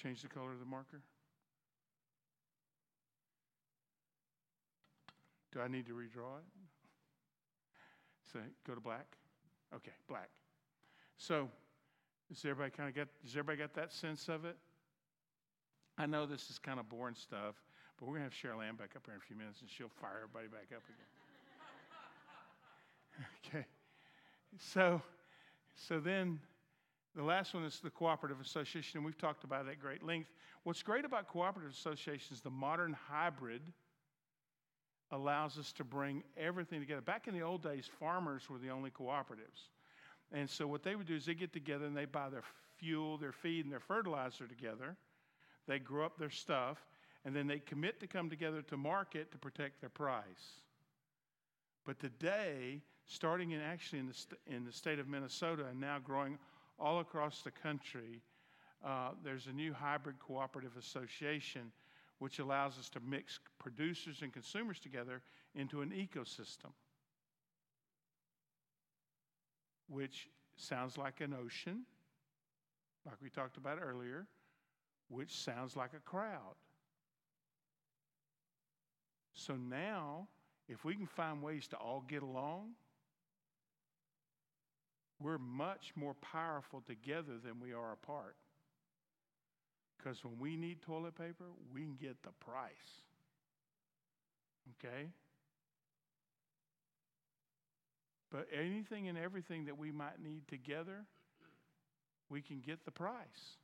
[0.00, 1.00] Change the color of the marker?
[5.52, 6.55] Do I need to redraw it?
[8.36, 9.16] So go to black?
[9.74, 10.28] Okay, black.
[11.16, 11.48] So
[12.28, 14.58] does everybody kind of get does everybody get that sense of it?
[15.96, 17.54] I know this is kind of boring stuff,
[17.98, 19.88] but we're gonna have Cheryl Ann back up here in a few minutes and she'll
[19.88, 21.06] fire everybody back up again.
[23.46, 23.66] okay.
[24.58, 25.00] So
[25.74, 26.38] so then
[27.14, 30.28] the last one is the cooperative association, and we've talked about that at great length.
[30.64, 33.62] What's great about cooperative associations, the modern hybrid
[35.12, 37.00] allows us to bring everything together.
[37.00, 39.70] Back in the old days, farmers were the only cooperatives.
[40.32, 42.42] And so what they would do is they get together and they buy their
[42.78, 44.96] fuel, their feed, and their fertilizer together.
[45.66, 46.78] they grow up their stuff,
[47.24, 50.60] and then they commit to come together to market to protect their price.
[51.84, 55.98] But today, starting in actually in the, st- in the state of Minnesota and now
[55.98, 56.38] growing
[56.78, 58.22] all across the country,
[58.84, 61.72] uh, there's a new hybrid cooperative association
[62.18, 65.22] which allows us to mix producers and consumers together
[65.54, 66.72] into an ecosystem,
[69.88, 71.82] which sounds like an ocean,
[73.04, 74.26] like we talked about earlier,
[75.08, 76.56] which sounds like a crowd.
[79.34, 80.28] So now,
[80.68, 82.70] if we can find ways to all get along,
[85.20, 88.36] we're much more powerful together than we are apart.
[89.96, 93.02] Because when we need toilet paper, we can get the price.
[94.84, 95.08] Okay?
[98.30, 101.06] But anything and everything that we might need together,
[102.28, 103.56] we can get the price.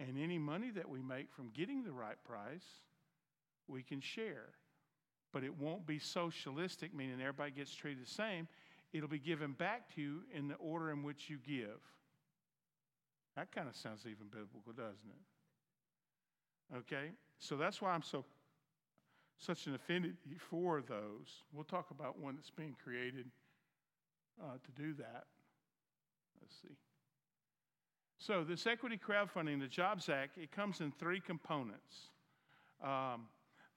[0.00, 2.64] And any money that we make from getting the right price,
[3.66, 4.50] we can share.
[5.32, 8.48] But it won't be socialistic, meaning everybody gets treated the same.
[8.92, 11.80] It'll be given back to you in the order in which you give.
[13.38, 15.12] That kind of sounds even biblical, doesn't
[16.72, 16.76] it?
[16.78, 17.12] Okay?
[17.38, 18.24] So that's why I'm so
[19.38, 20.16] such an affinity
[20.50, 21.44] for those.
[21.52, 23.26] We'll talk about one that's being created
[24.42, 25.26] uh, to do that.
[26.40, 26.74] Let's see.
[28.18, 32.10] So, this equity crowdfunding, the Jobs Act, it comes in three components.
[32.82, 33.28] Um,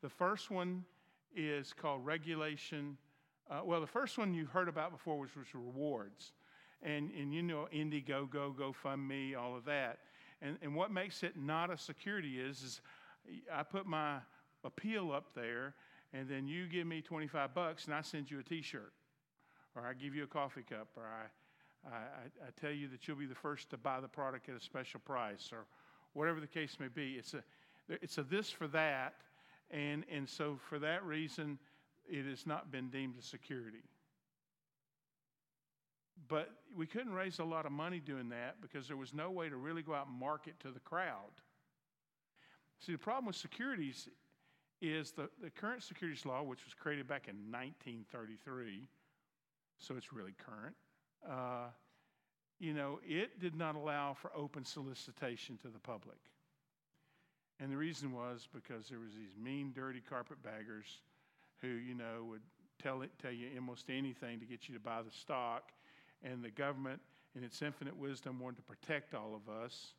[0.02, 0.84] the first one
[1.36, 2.98] is called regulation.
[3.48, 6.32] Uh, well, the first one you've heard about before, which was rewards.
[6.84, 10.00] And, and you know, Indiegogo, GoFundMe, all of that.
[10.42, 12.82] And, and what makes it not a security is, is
[13.54, 14.18] I put my
[14.64, 15.76] appeal up there,
[16.14, 18.94] and then you give me 25 bucks, and I send you a t shirt,
[19.76, 21.28] or I give you a coffee cup, or I
[21.86, 21.98] I,
[22.46, 25.00] I, tell you that you'll be the first to buy the product at a special
[25.00, 25.66] price or
[26.14, 27.16] whatever the case may be.
[27.18, 27.44] It's a,
[27.90, 29.16] it's a this for that.
[29.72, 31.58] And, and so, for that reason,
[32.08, 33.84] it has not been deemed a security.
[36.28, 39.50] But we couldn't raise a lot of money doing that because there was no way
[39.50, 41.32] to really go out and market to the crowd.
[42.80, 44.08] See, the problem with securities
[44.82, 48.88] is the, the current securities law, which was created back in 1933,
[49.78, 50.76] so it's really current
[51.28, 51.68] uh,
[52.60, 56.18] you know, it did not allow for open solicitation to the public.
[57.60, 61.02] And the reason was because there was these mean, dirty carpetbaggers
[61.62, 62.42] who, you know, would
[62.82, 65.72] tell, it, tell you almost anything to get you to buy the stock.
[66.24, 67.00] And the government,
[67.36, 69.94] in its infinite wisdom, wanted to protect all of us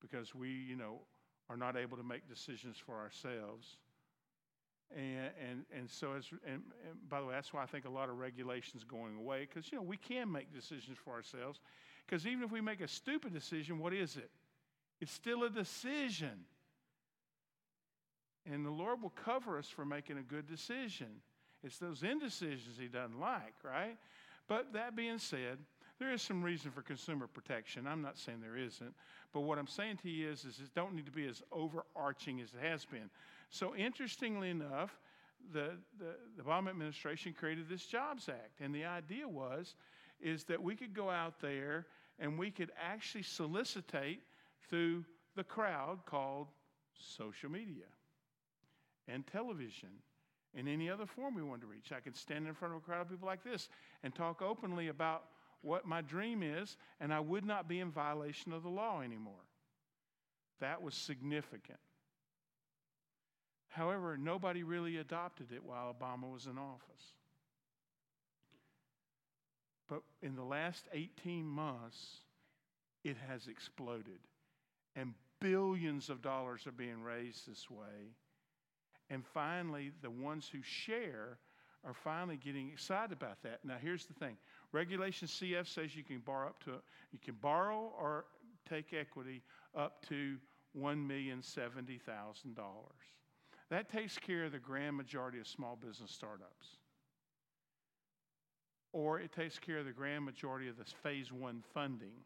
[0.00, 1.00] because we, you know,
[1.48, 3.76] are not able to make decisions for ourselves.
[4.94, 7.90] And, and, and so, as, and, and by the way, that's why I think a
[7.90, 11.60] lot of regulations going away because, you know, we can make decisions for ourselves.
[12.06, 14.30] Because even if we make a stupid decision, what is it?
[15.00, 16.44] It's still a decision.
[18.50, 21.22] And the Lord will cover us for making a good decision.
[21.62, 23.96] It's those indecisions He doesn't like, right?
[24.48, 25.58] But that being said,
[25.98, 27.86] there is some reason for consumer protection.
[27.86, 28.94] I'm not saying there isn't.
[29.32, 32.40] But what I'm saying to you is, is it don't need to be as overarching
[32.40, 33.08] as it has been.
[33.50, 34.98] So, interestingly enough,
[35.52, 38.60] the, the, the Obama administration created this Jobs Act.
[38.60, 39.74] And the idea was
[40.20, 41.86] is that we could go out there
[42.18, 44.22] and we could actually solicitate
[44.68, 46.48] through the crowd called
[46.94, 47.86] social media
[49.08, 49.88] and television
[50.56, 51.92] and any other form we want to reach.
[51.92, 53.68] I could stand in front of a crowd of people like this
[54.02, 55.24] and talk openly about
[55.62, 59.34] what my dream is, and I would not be in violation of the law anymore.
[60.60, 61.78] That was significant.
[63.68, 67.14] However, nobody really adopted it while Obama was in office.
[69.88, 72.18] But in the last 18 months,
[73.02, 74.20] it has exploded.
[74.94, 78.14] And billions of dollars are being raised this way.
[79.12, 81.36] And finally, the ones who share
[81.84, 83.58] are finally getting excited about that.
[83.62, 84.38] Now, here's the thing
[84.72, 86.70] Regulation CF says you can borrow up to,
[87.12, 88.24] you can borrow or
[88.66, 89.42] take equity
[89.76, 90.38] up to
[90.80, 92.56] $1,070,000.
[93.68, 96.78] That takes care of the grand majority of small business startups.
[98.94, 102.16] Or it takes care of the grand majority of this phase one funding,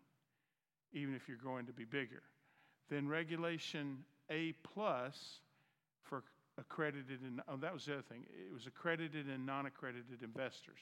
[0.93, 2.22] even if you're going to be bigger.
[2.91, 5.41] Then regulation A plus
[6.05, 6.22] for
[6.59, 8.24] accredited and oh, that was the other thing.
[8.30, 10.80] It was accredited and non-accredited investors.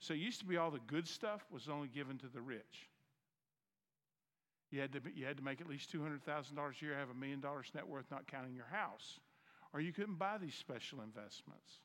[0.00, 2.88] So it used to be all the good stuff was only given to the rich.
[4.70, 7.40] You had to, you had to make at least $200,000 a year, have a million
[7.40, 9.20] dollars net worth, not counting your house
[9.72, 11.80] or you couldn't buy these special investments.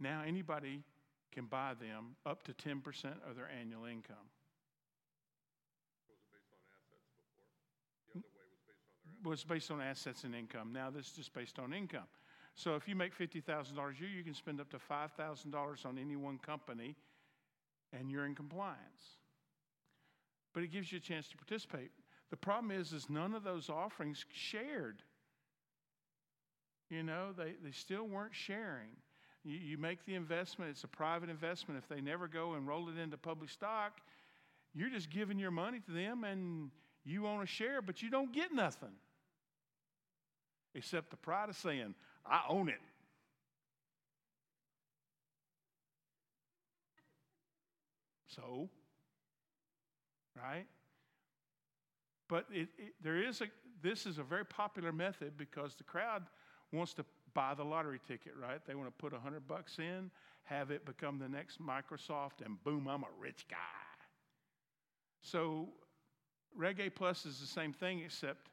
[0.00, 0.82] Now, anybody
[1.32, 2.82] can buy them up to 10%
[3.28, 4.16] of their annual income.
[9.24, 10.72] Was based on assets and income.
[10.72, 12.06] Now this is just based on income.
[12.54, 16.16] So if you make $50,000 a year, you can spend up to $5,000 on any
[16.16, 16.94] one company
[17.92, 19.18] and you're in compliance.
[20.52, 21.90] But it gives you a chance to participate.
[22.30, 25.02] The problem is, is none of those offerings shared.
[26.90, 28.90] You know, they, they still weren't sharing.
[29.42, 31.82] You, you make the investment, it's a private investment.
[31.82, 34.00] If they never go and roll it into public stock,
[34.74, 36.70] you're just giving your money to them and
[37.04, 38.92] you own a share, but you don't get nothing.
[40.74, 41.94] Except the pride of saying,
[42.26, 42.80] I own it.
[48.26, 48.68] So,
[50.36, 50.66] right?
[52.28, 53.46] But it, it, there is a,
[53.82, 56.24] this is a very popular method because the crowd
[56.72, 57.04] wants to
[57.34, 58.60] buy the lottery ticket, right?
[58.66, 60.10] They want to put a hundred bucks in,
[60.44, 63.56] have it become the next Microsoft, and boom, I'm a rich guy.
[65.22, 65.68] So
[66.56, 68.48] Reg A Plus is the same thing, except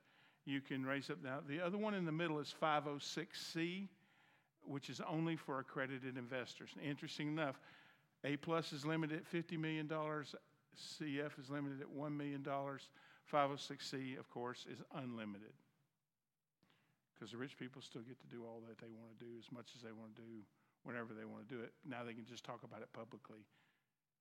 [0.45, 1.39] you can raise up now.
[1.47, 3.87] The other one in the middle is 506C,
[4.63, 6.69] which is only for accredited investors.
[6.83, 7.59] Interesting enough,
[8.23, 14.29] A Plus is limited at $50 million, CF is limited at $1 million, 506C, of
[14.29, 15.53] course, is unlimited.
[17.13, 19.51] Because the rich people still get to do all that they want to do as
[19.51, 20.41] much as they want to do
[20.83, 21.71] whenever they want to do it.
[21.87, 23.45] Now they can just talk about it publicly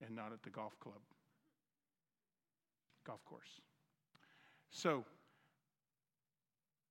[0.04, 1.00] and not at the golf club
[3.04, 3.60] golf course.
[4.70, 5.04] So,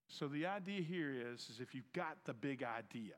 [0.10, 3.16] so the idea here is, is if you've got the big idea,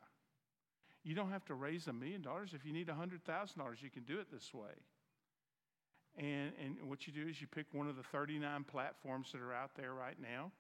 [1.04, 2.52] you don't have to raise a million dollars.
[2.54, 4.72] If you need a hundred thousand dollars, you can do it this way.
[6.18, 9.54] And, and what you do is you pick one of the 39 platforms that are
[9.54, 10.52] out there right now,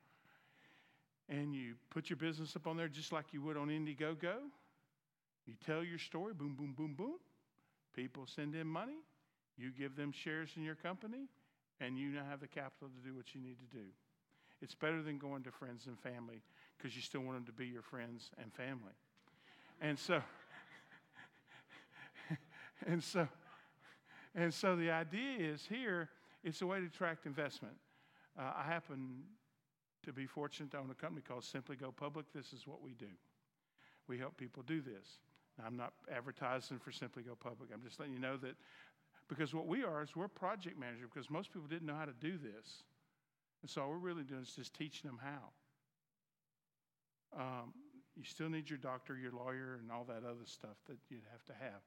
[1.29, 4.35] and you put your business up on there just like you would on Indiegogo.
[5.45, 7.15] You tell your story, boom, boom, boom, boom.
[7.93, 8.97] People send in money.
[9.57, 11.27] You give them shares in your company
[11.81, 13.85] and you now have the capital to do what you need to do.
[14.61, 16.41] It's better than going to friends and family
[16.77, 18.93] because you still want them to be your friends and family.
[19.81, 20.21] And so,
[22.85, 23.27] and so,
[24.35, 26.09] and so the idea is here,
[26.43, 27.73] it's a way to attract investment.
[28.39, 29.23] Uh, I happen
[30.03, 32.25] to be fortunate to own a company called Simply Go Public.
[32.33, 33.11] This is what we do.
[34.07, 35.19] We help people do this.
[35.57, 37.69] Now, I'm not advertising for Simply Go Public.
[37.73, 38.55] I'm just letting you know that
[39.27, 42.13] because what we are is we're project manager because most people didn't know how to
[42.19, 42.83] do this.
[43.61, 45.51] And so all we're really doing is just teaching them how.
[47.39, 47.73] Um,
[48.15, 51.45] you still need your doctor, your lawyer, and all that other stuff that you'd have
[51.45, 51.81] to have.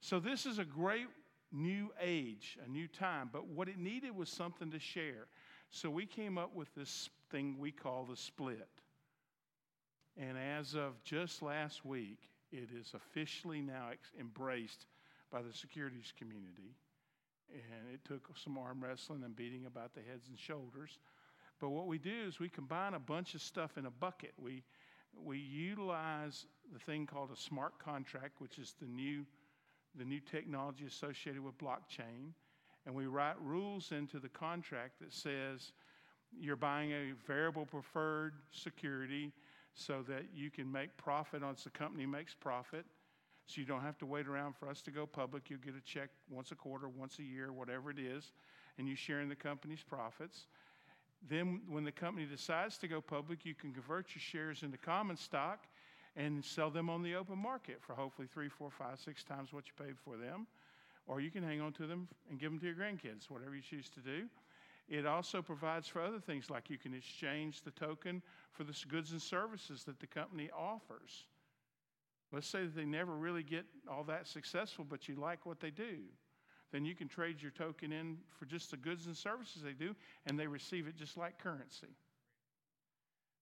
[0.00, 1.06] So this is a great
[1.52, 5.26] new age, a new time, but what it needed was something to share.
[5.70, 8.68] So we came up with this thing we call the split.
[10.16, 14.86] And as of just last week, it is officially now embraced
[15.30, 16.74] by the securities community.
[17.52, 20.98] And it took some arm wrestling and beating about the heads and shoulders.
[21.60, 24.32] But what we do is we combine a bunch of stuff in a bucket.
[24.38, 24.62] We,
[25.24, 29.24] we utilize the thing called a smart contract, which is the new,
[29.96, 32.32] the new technology associated with blockchain.
[32.84, 35.72] And we write rules into the contract that says
[36.38, 39.32] you're buying a variable preferred security
[39.74, 42.84] so that you can make profit once the company makes profit
[43.46, 45.48] so you don't have to wait around for us to go public.
[45.48, 48.32] You'll get a check once a quarter, once a year, whatever it is,
[48.78, 50.46] and you share in the company's profits.
[51.28, 55.16] Then, when the company decides to go public, you can convert your shares into common
[55.16, 55.66] stock
[56.16, 59.64] and sell them on the open market for hopefully three, four, five, six times what
[59.66, 60.46] you paid for them.
[61.06, 63.62] Or you can hang on to them and give them to your grandkids, whatever you
[63.62, 64.26] choose to do.
[64.88, 68.22] It also provides for other things like you can exchange the token
[68.52, 71.26] for the goods and services that the company offers.
[72.32, 75.70] Let's say that they never really get all that successful, but you like what they
[75.70, 75.98] do.
[76.72, 79.94] Then you can trade your token in for just the goods and services they do,
[80.26, 81.94] and they receive it just like currency.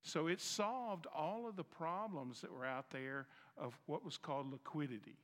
[0.02, 3.26] So it solved all of the problems that were out there
[3.56, 5.16] of what was called liquidity.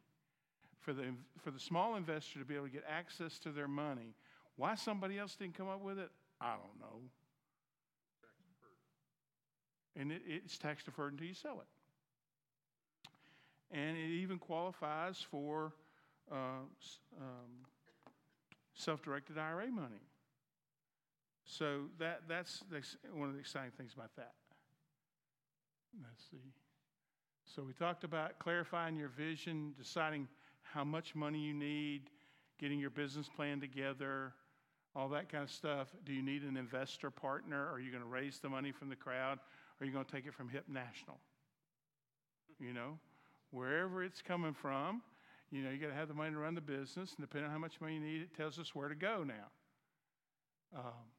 [0.78, 1.08] For the,
[1.38, 4.14] for the small investor to be able to get access to their money.
[4.56, 6.08] Why somebody else didn't come up with it,
[6.40, 7.00] I don't know.
[9.94, 11.66] And it, it's tax deferred until you sell it
[13.70, 15.72] and it even qualifies for
[16.30, 16.64] uh,
[17.18, 17.66] um,
[18.74, 20.02] self-directed IRA money.
[21.44, 22.62] So that, that's,
[23.12, 24.32] one of the exciting things about that.
[26.00, 26.52] Let's see.
[27.44, 30.28] So we talked about clarifying your vision, deciding
[30.62, 32.10] how much money you need,
[32.60, 34.32] getting your business plan together,
[34.94, 35.88] all that kind of stuff.
[36.04, 37.68] Do you need an investor partner?
[37.72, 39.40] Are you going to raise the money from the crowd?
[39.80, 41.18] Are you going to take it from Hip National?
[42.60, 42.98] You know?
[43.50, 45.02] Wherever it's coming from.
[45.50, 47.52] You know, you got to have the money to run the business, and depending on
[47.52, 49.50] how much money you need, it tells us where to go now.
[50.76, 51.10] Um,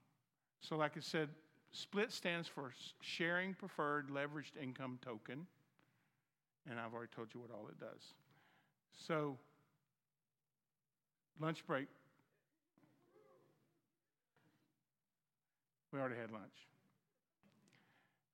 [0.62, 1.30] so, like I said,
[1.72, 2.72] split stands for
[3.02, 5.46] sharing preferred leveraged income token.
[6.70, 8.14] And I've already told you what all it does.
[9.08, 9.38] So,
[11.40, 11.88] lunch break.
[15.92, 16.44] We already had lunch.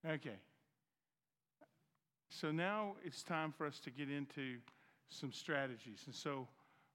[0.05, 0.35] Okay.
[2.39, 4.57] So now it's time for us to get into
[5.09, 6.03] some strategies.
[6.05, 6.47] And so,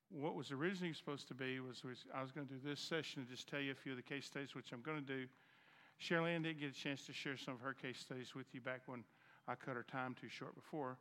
[0.09, 3.23] what was originally supposed to be was, was I was going to do this session
[3.23, 5.25] and just tell you a few of the case studies, which I'm going to do.
[6.01, 8.83] Cheryl didn't get a chance to share some of her case studies with you back
[8.87, 9.03] when
[9.49, 10.97] I cut her time too short before.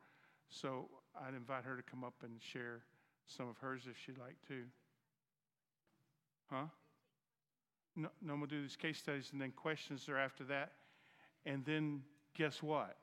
[0.49, 2.79] So I'd invite her to come up and share
[3.27, 4.63] some of hers if she'd like to.
[6.49, 6.65] Huh?
[7.95, 10.71] No, no, we'll do these case studies and then questions are after that.
[11.45, 12.01] And then
[12.33, 12.97] guess what?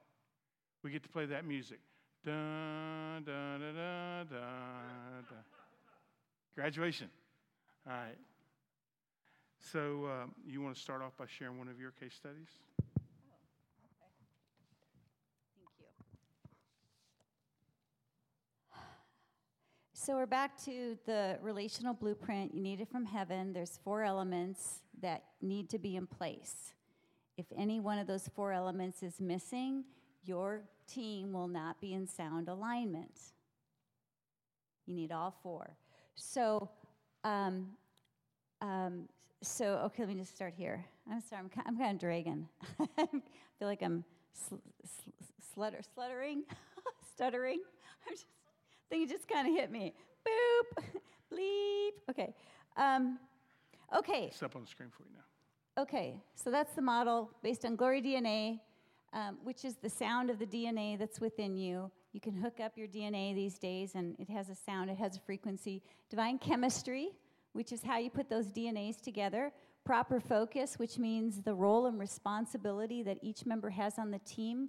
[0.83, 1.81] We get to play that music.
[2.24, 2.33] Da,
[3.24, 4.41] da, da, da, da,
[5.29, 5.37] da.
[6.55, 7.09] Graduation.
[7.87, 8.18] All right.
[9.61, 12.49] So, uh, you want to start off by sharing one of your case studies?
[12.81, 12.95] Okay.
[15.57, 15.66] Thank
[18.74, 18.81] you.
[19.93, 22.55] So we're back to the relational blueprint.
[22.55, 23.53] You need it from heaven.
[23.53, 26.72] There's four elements that need to be in place.
[27.37, 29.85] If any one of those four elements is missing,
[30.25, 33.21] your team will not be in sound alignment.
[34.87, 35.77] You need all four.
[36.14, 36.69] So,
[37.25, 37.69] um,
[38.61, 39.09] um,
[39.43, 40.85] so okay, let me just start here.
[41.11, 42.49] I'm sorry, I'm, I'm kind of dragging.
[42.99, 46.43] I feel like I'm sl- sl- slutter, sluttering,
[47.14, 47.61] stuttering.
[48.07, 49.95] I'm just, I think it just kind of hit me.
[50.27, 50.85] Boop,
[51.33, 52.11] bleep.
[52.11, 52.35] Okay.
[52.77, 53.19] Um,
[53.97, 54.29] okay.
[54.33, 55.83] It's up on the screen for you now.
[55.83, 58.59] Okay, so that's the model based on Glory DNA,
[59.13, 61.91] um, which is the sound of the DNA that's within you.
[62.13, 65.17] You can hook up your DNA these days, and it has a sound, it has
[65.17, 65.83] a frequency.
[66.11, 67.11] Divine chemistry,
[67.53, 69.53] which is how you put those DNAs together.
[69.85, 74.69] Proper focus, which means the role and responsibility that each member has on the team.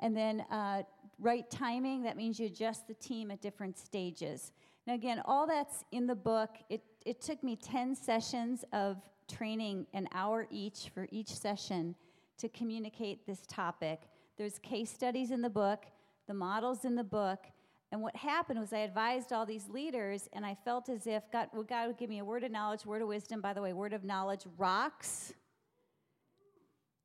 [0.00, 0.82] And then uh,
[1.18, 4.52] right timing, that means you adjust the team at different stages.
[4.86, 6.50] Now, again, all that's in the book.
[6.70, 8.96] It, it took me 10 sessions of
[9.28, 11.94] training, an hour each for each session,
[12.38, 14.02] to communicate this topic.
[14.36, 15.84] There's case studies in the book,
[16.26, 17.46] the models in the book,
[17.90, 21.48] and what happened was I advised all these leaders, and I felt as if God,
[21.54, 23.40] well, God would give me a word of knowledge, word of wisdom.
[23.40, 25.32] By the way, word of knowledge rocks.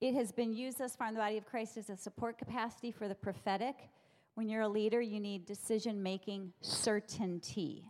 [0.02, 2.92] It has been used thus far in the body of Christ as a support capacity
[2.92, 3.76] for the prophetic.
[4.36, 7.86] When you're a leader, you need decision making certainty.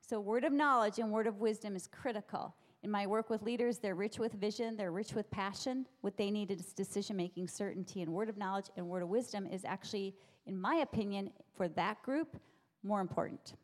[0.00, 2.54] So, word of knowledge and word of wisdom is critical.
[2.82, 5.86] In my work with leaders, they're rich with vision, they're rich with passion.
[6.00, 8.02] What they need is decision making certainty.
[8.02, 10.16] And word of knowledge and word of wisdom is actually
[10.46, 12.36] in my opinion, for that group,
[12.82, 13.54] more important.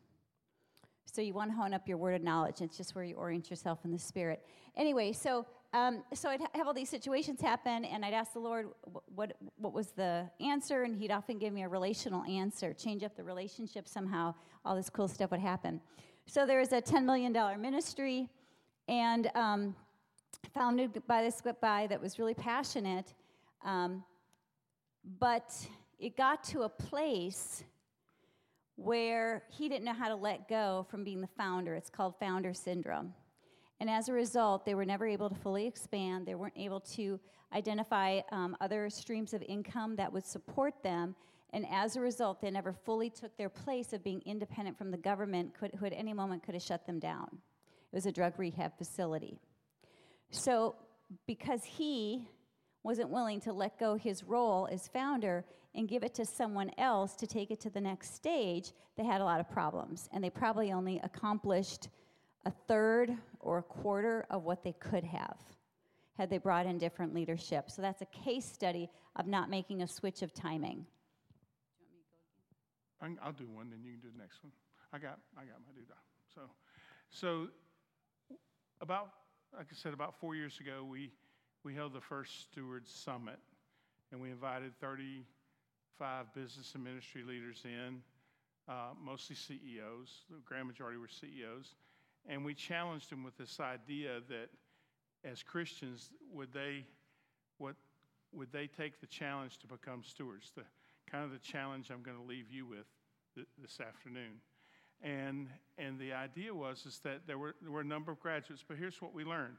[1.05, 2.61] So you want to hone up your word of knowledge.
[2.61, 4.45] It's just where you orient yourself in the spirit.
[4.77, 8.69] Anyway, so um, so I'd have all these situations happen, and I'd ask the Lord
[9.13, 13.15] what what was the answer, and He'd often give me a relational answer, change up
[13.15, 14.33] the relationship somehow.
[14.65, 15.79] All this cool stuff would happen.
[16.25, 18.29] So there was a ten million dollar ministry,
[18.89, 19.75] and um,
[20.51, 23.13] founded by this guy that was really passionate,
[23.63, 24.03] um,
[25.19, 25.55] but
[25.99, 27.63] it got to a place
[28.75, 31.75] where he didn't know how to let go from being the founder.
[31.75, 33.13] It's called founder syndrome.
[33.79, 36.25] And as a result, they were never able to fully expand.
[36.25, 37.19] They weren't able to
[37.53, 41.15] identify um, other streams of income that would support them.
[41.53, 44.97] And as a result, they never fully took their place of being independent from the
[44.97, 47.39] government, could, who at any moment could have shut them down.
[47.91, 49.39] It was a drug rehab facility.
[50.31, 50.75] So,
[51.25, 52.27] because he
[52.83, 55.43] wasn't willing to let go his role as founder,
[55.75, 59.21] and give it to someone else to take it to the next stage, they had
[59.21, 60.09] a lot of problems.
[60.11, 61.89] And they probably only accomplished
[62.45, 65.37] a third or a quarter of what they could have
[66.17, 67.71] had they brought in different leadership.
[67.71, 70.85] So that's a case study of not making a switch of timing.
[73.01, 74.51] I'll do one, then you can do the next one.
[74.91, 75.95] I got, I got my doodah.
[76.35, 76.41] So,
[77.09, 77.47] so
[78.81, 79.09] about,
[79.55, 81.11] like I said, about four years ago, we,
[81.63, 83.39] we held the first Stewards Summit,
[84.11, 88.01] and we invited 35 business and ministry leaders in,
[88.67, 90.23] uh, mostly CEOs.
[90.29, 91.75] The grand majority were CEOs.
[92.27, 94.49] And we challenged them with this idea that
[95.23, 96.85] as Christians, would they,
[97.57, 97.75] what,
[98.31, 100.51] would they take the challenge to become stewards?
[100.55, 100.63] The
[101.09, 102.85] kind of the challenge I'm going to leave you with
[103.35, 104.41] th- this afternoon.
[105.01, 105.47] And,
[105.77, 108.77] and the idea was is that there were, there were a number of graduates, but
[108.77, 109.55] here's what we learned.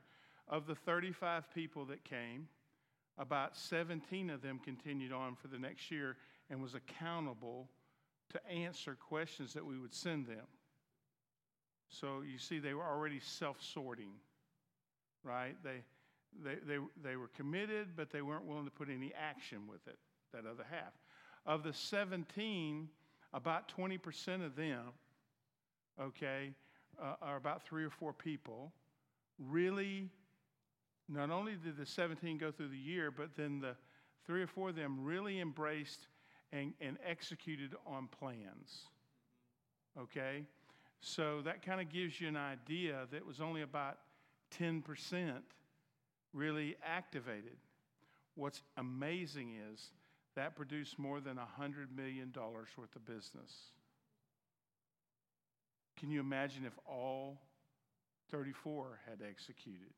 [0.48, 2.48] Of the 35 people that came,
[3.18, 6.16] about 17 of them continued on for the next year
[6.50, 7.68] and was accountable
[8.30, 10.46] to answer questions that we would send them.
[11.88, 14.12] So you see, they were already self sorting,
[15.24, 15.56] right?
[15.62, 15.82] They,
[16.44, 19.98] they, they, they were committed, but they weren't willing to put any action with it,
[20.32, 20.92] that other half.
[21.46, 22.88] Of the 17,
[23.32, 24.92] about 20% of them,
[26.00, 26.52] okay,
[27.00, 28.72] uh, are about three or four people,
[29.38, 30.10] really,
[31.08, 33.74] not only did the 17 go through the year, but then the
[34.26, 36.08] three or four of them really embraced
[36.52, 38.88] and, and executed on plans.
[39.98, 40.44] Okay?
[41.00, 43.98] So that kind of gives you an idea that was only about
[44.58, 44.82] 10%
[46.32, 47.56] really activated.
[48.34, 49.90] What's amazing is
[50.36, 53.72] that produced more than $100 million worth of business.
[56.00, 57.38] Can you imagine if all
[58.30, 59.92] 34 had executed?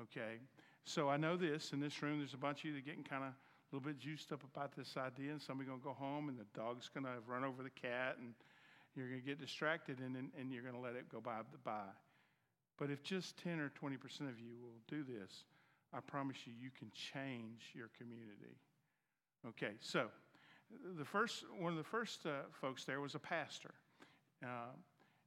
[0.00, 0.40] Okay,
[0.84, 3.04] so I know this in this room, there's a bunch of you that are getting
[3.04, 3.36] kind of a
[3.70, 6.46] little bit juiced up about this idea, and somebody's going to go home, and the
[6.52, 8.34] dog's going to run over the cat, and
[8.96, 11.38] you're going to get distracted, and, and, and you're going to let it go by
[11.52, 11.86] the by.
[12.78, 13.94] But if just 10 or 20%
[14.28, 15.44] of you will do this,
[15.94, 18.58] I promise you, you can change your community.
[19.46, 20.08] Okay, so
[20.98, 23.74] the first one of the first uh, folks there was a pastor,
[24.42, 24.72] uh,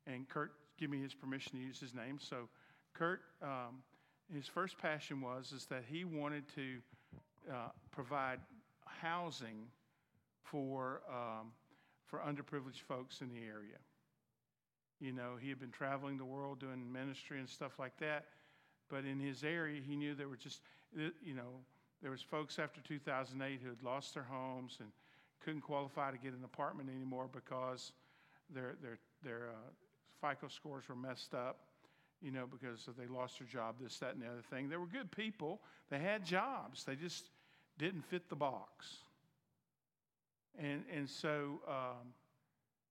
[0.07, 2.19] and Kurt gave me his permission to use his name.
[2.19, 2.49] So,
[2.93, 3.81] Kurt, um,
[4.33, 6.77] his first passion was is that he wanted to
[7.51, 8.39] uh, provide
[8.85, 9.67] housing
[10.43, 11.51] for um,
[12.05, 13.77] for underprivileged folks in the area.
[14.99, 18.25] You know, he had been traveling the world doing ministry and stuff like that.
[18.89, 20.61] But in his area, he knew there were just,
[20.95, 21.59] you know,
[22.01, 24.89] there was folks after 2008 who had lost their homes and
[25.43, 27.91] couldn't qualify to get an apartment anymore because
[28.53, 31.59] their, their, their uh, FICO scores were messed up,
[32.21, 34.69] you know, because they lost their job, this, that, and the other thing.
[34.69, 35.61] They were good people.
[35.89, 36.83] They had jobs.
[36.83, 37.29] They just
[37.77, 38.97] didn't fit the box.
[40.57, 42.13] And, and so, um,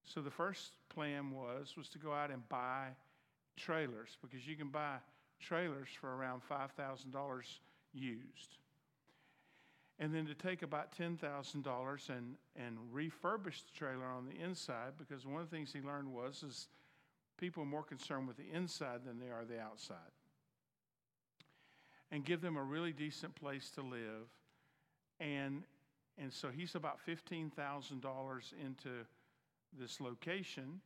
[0.04, 2.88] so the first plan was was to go out and buy
[3.56, 4.96] trailers because you can buy
[5.40, 7.42] trailers for around $5,000
[7.92, 8.58] used.
[9.98, 15.24] And then to take about $10,000 and, and refurbish the trailer on the inside because
[15.24, 16.68] one of the things he learned was is
[17.38, 19.96] people are more concerned with the inside than they are the outside.
[22.10, 24.28] And give them a really decent place to live.
[25.20, 25.62] And,
[26.18, 28.90] and so he's about $15,000 into
[29.78, 30.80] this location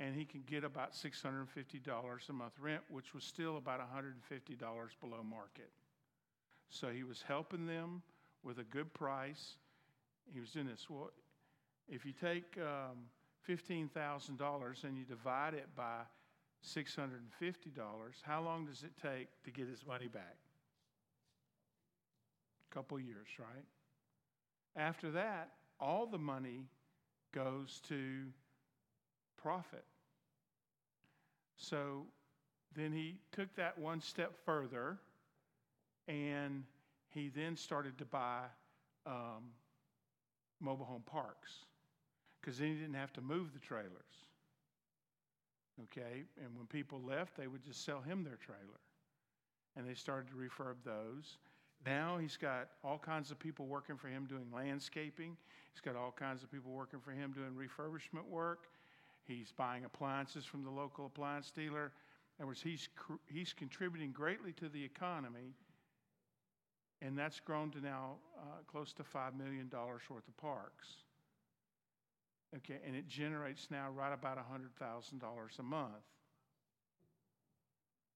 [0.00, 4.58] and he can get about $650 a month rent, which was still about $150
[5.00, 5.70] below market.
[6.70, 8.02] So he was helping them
[8.42, 9.56] with a good price.
[10.32, 10.86] He was doing this.
[10.88, 11.10] Well,
[11.88, 12.98] if you take um,
[13.48, 16.00] $15,000 and you divide it by
[16.64, 17.10] $650,
[18.22, 20.36] how long does it take to get his money back?
[22.70, 23.64] A couple years, right?
[24.76, 25.50] After that,
[25.80, 26.66] all the money
[27.32, 28.24] goes to
[29.40, 29.84] profit.
[31.56, 32.06] So
[32.74, 34.98] then he took that one step further
[36.08, 36.64] and
[37.10, 38.40] he then started to buy
[39.06, 39.52] um,
[40.60, 41.66] mobile home parks
[42.40, 43.90] because then he didn't have to move the trailers.
[45.84, 48.80] Okay, and when people left, they would just sell him their trailer.
[49.76, 51.38] And they started to refurb those.
[51.86, 55.36] Now he's got all kinds of people working for him doing landscaping.
[55.72, 58.66] He's got all kinds of people working for him doing refurbishment work.
[59.24, 61.92] He's buying appliances from the local appliance dealer.
[62.38, 62.88] In other words, he's,
[63.26, 65.54] he's contributing greatly to the economy,
[67.00, 70.88] and that's grown to now uh, close to $5 million worth of parks.
[72.56, 75.92] Okay, and it generates now right about $100,000 a month,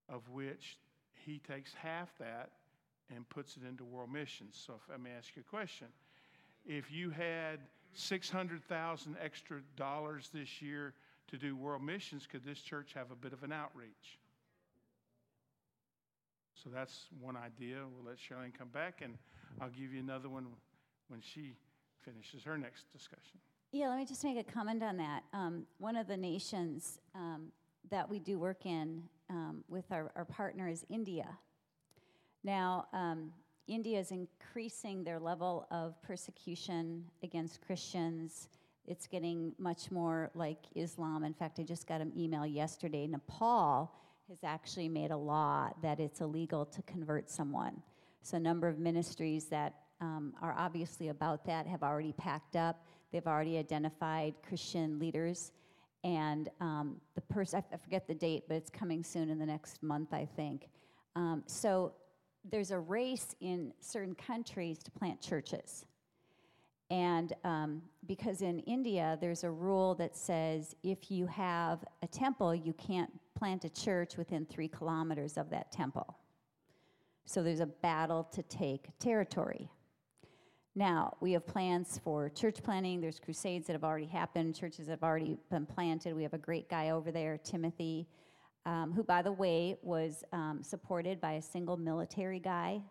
[0.08, 0.78] of which
[1.24, 2.50] he takes half that
[3.14, 4.60] and puts it into world missions.
[4.66, 5.88] So, if, let me ask you a question.
[6.64, 7.60] If you had
[7.94, 10.94] 600,000 extra dollars this year
[11.28, 14.18] to do world missions, could this church have a bit of an outreach?
[16.62, 17.78] So that's one idea.
[17.78, 19.18] We'll let Charlene come back, and
[19.60, 20.46] I'll give you another one
[21.08, 21.56] when she
[22.04, 23.38] finishes her next discussion.
[23.72, 25.24] Yeah, let me just make a comment on that.
[25.32, 27.48] Um, one of the nations um,
[27.90, 31.26] that we do work in um, with our, our partner is India.
[32.44, 33.32] Now, um,
[33.66, 38.48] India is increasing their level of persecution against Christians.
[38.86, 41.24] It's getting much more like Islam.
[41.24, 43.06] In fact, I just got an email yesterday.
[43.06, 43.92] Nepal
[44.32, 47.82] has actually made a law that it's illegal to convert someone.
[48.22, 52.86] So, a number of ministries that um, are obviously about that have already packed up.
[53.12, 55.52] They've already identified Christian leaders.
[56.02, 59.82] And um, the person, I forget the date, but it's coming soon in the next
[59.82, 60.70] month, I think.
[61.14, 61.92] Um, so,
[62.50, 65.84] there's a race in certain countries to plant churches.
[66.92, 72.54] And um, because in India, there's a rule that says if you have a temple,
[72.54, 76.18] you can't plant a church within three kilometers of that temple.
[77.24, 79.70] So there's a battle to take territory.
[80.74, 83.00] Now, we have plans for church planting.
[83.00, 86.14] There's crusades that have already happened, churches have already been planted.
[86.14, 88.06] We have a great guy over there, Timothy,
[88.66, 92.82] um, who, by the way, was um, supported by a single military guy.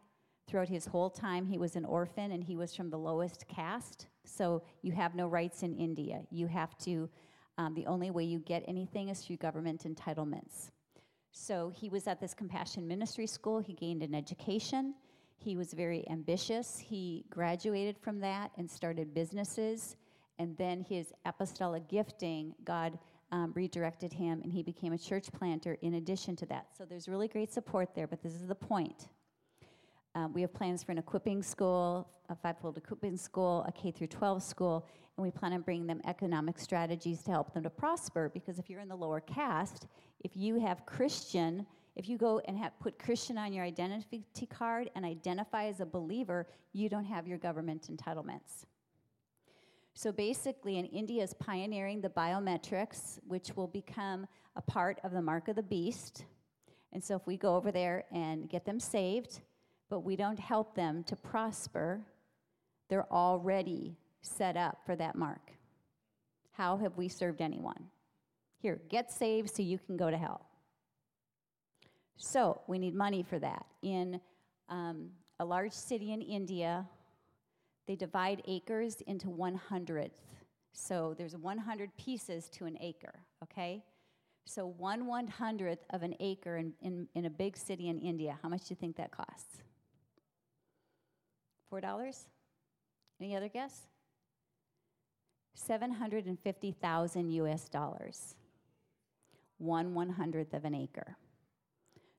[0.52, 4.08] Throughout his whole time, he was an orphan and he was from the lowest caste.
[4.26, 6.24] So you have no rights in India.
[6.30, 7.10] You have to,
[7.58, 10.72] um, the only way you get anything is through government entitlements.
[11.32, 14.94] So he was at this compassion ministry school, he gained an education.
[15.38, 16.78] He was very ambitious.
[16.78, 19.96] He graduated from that and started businesses.
[20.38, 23.00] And then his apostolic gifting, God
[23.32, 26.76] um, redirected him and he became a church planter in addition to that.
[26.78, 29.08] So there's really great support there, but this is the point.
[30.16, 34.08] Um, we have plans for an equipping school, a fivefold equipping school, a K through
[34.08, 34.86] 12 school,
[35.18, 38.30] and we plan on bringing them economic strategies to help them to prosper.
[38.34, 39.88] Because if you're in the lower caste,
[40.22, 44.90] if you have Christian if you go and have, put Christian on your identity card
[44.96, 48.66] and identify as a believer, you don't have your government entitlements.
[49.94, 55.22] So basically, in India is pioneering the biometrics, which will become a part of the
[55.22, 56.26] mark of the beast.
[56.94, 59.42] And so if we go over there and get them saved,
[59.92, 62.00] but we don't help them to prosper,
[62.90, 65.52] they're already set up for that mark.
[66.54, 67.90] How have we served anyone?
[68.58, 70.48] Here, get saved so you can go to hell.
[72.16, 73.66] So we need money for that.
[73.82, 74.22] In
[74.70, 75.10] um,
[75.42, 76.88] a large city in India,
[77.86, 80.16] they divide acres into one hundredth.
[80.72, 83.84] So there's 100 pieces to an acre, okay?
[84.46, 88.40] So one one hundredth of an acre in, in, in a big city in India,
[88.42, 89.64] how much do you think that costs?
[91.72, 92.26] Four dollars?
[93.22, 93.88] Any other guess?
[95.54, 98.36] 750,000 US dollars.
[99.58, 101.16] One one hundredth of an acre.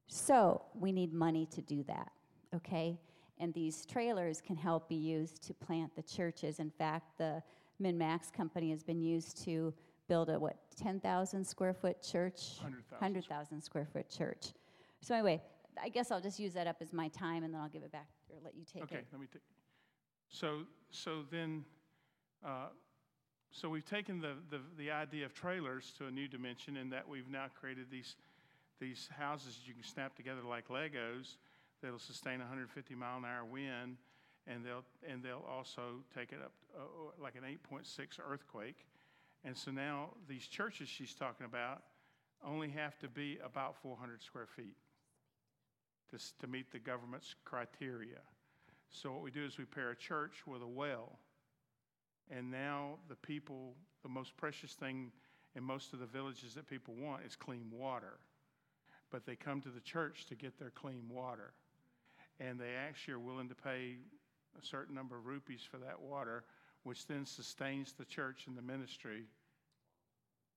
[0.07, 2.13] So we need money to do that,
[2.57, 2.99] okay?
[3.39, 6.59] And these trailers can help be used to plant the churches.
[6.59, 7.43] In fact, the
[7.83, 9.75] MinMax company has been used to
[10.09, 12.57] build a, what, 10,000 square foot church?
[12.61, 14.53] 100,000 100,000 square foot church.
[15.03, 15.43] So, anyway,
[15.83, 17.93] I guess I'll just use that up as my time and then I'll give it
[17.93, 19.07] back or let you take okay, it.
[19.13, 19.43] let me take.
[20.29, 21.65] So, so then,
[22.45, 22.69] uh,
[23.51, 27.07] so we've taken the, the, the idea of trailers to a new dimension in that
[27.09, 28.17] we've now created these
[28.81, 31.37] these houses you can snap together like Legos
[31.81, 33.97] that'll sustain 150 mile an hour wind,
[34.49, 38.87] and they'll and they'll also take it up uh, uh like an 8.6 earthquake.
[39.45, 41.83] And so now these churches she's talking about
[42.45, 44.75] only have to be about 400 square feet
[46.13, 48.21] to, to meet the government's criteria.
[48.91, 51.19] So what we do is we pair a church with a well.
[52.31, 55.11] And now the people, the most precious thing
[55.57, 58.19] in most of the villages that people want is clean water
[59.13, 61.53] but they come to the church to get their clean water.
[62.41, 63.99] And they actually are willing to pay
[64.61, 66.45] a certain number of rupees for that water,
[66.83, 69.27] which then sustains the church and the ministry.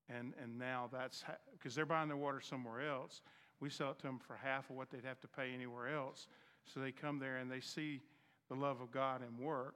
[0.10, 3.22] And, and now that's because they're buying their water somewhere else.
[3.60, 6.28] We sell it to them for half of what they'd have to pay anywhere else.
[6.66, 8.02] So they come there and they see
[8.50, 9.76] the love of God and work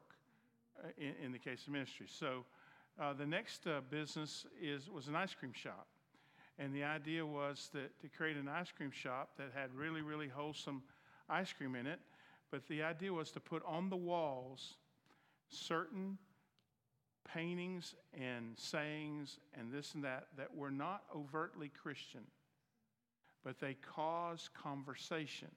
[0.84, 2.08] uh, in, in, the case of ministry.
[2.10, 2.46] So
[3.00, 5.88] uh, the next uh, business is was an ice cream shop.
[6.58, 10.28] And the idea was that to create an ice cream shop that had really, really
[10.28, 10.84] wholesome
[11.30, 12.00] ice cream in it.
[12.52, 14.76] But the idea was to put on the walls
[15.48, 16.18] certain
[17.34, 22.22] paintings and sayings and this and that that were not overtly Christian,
[23.44, 25.50] but they caused conversation.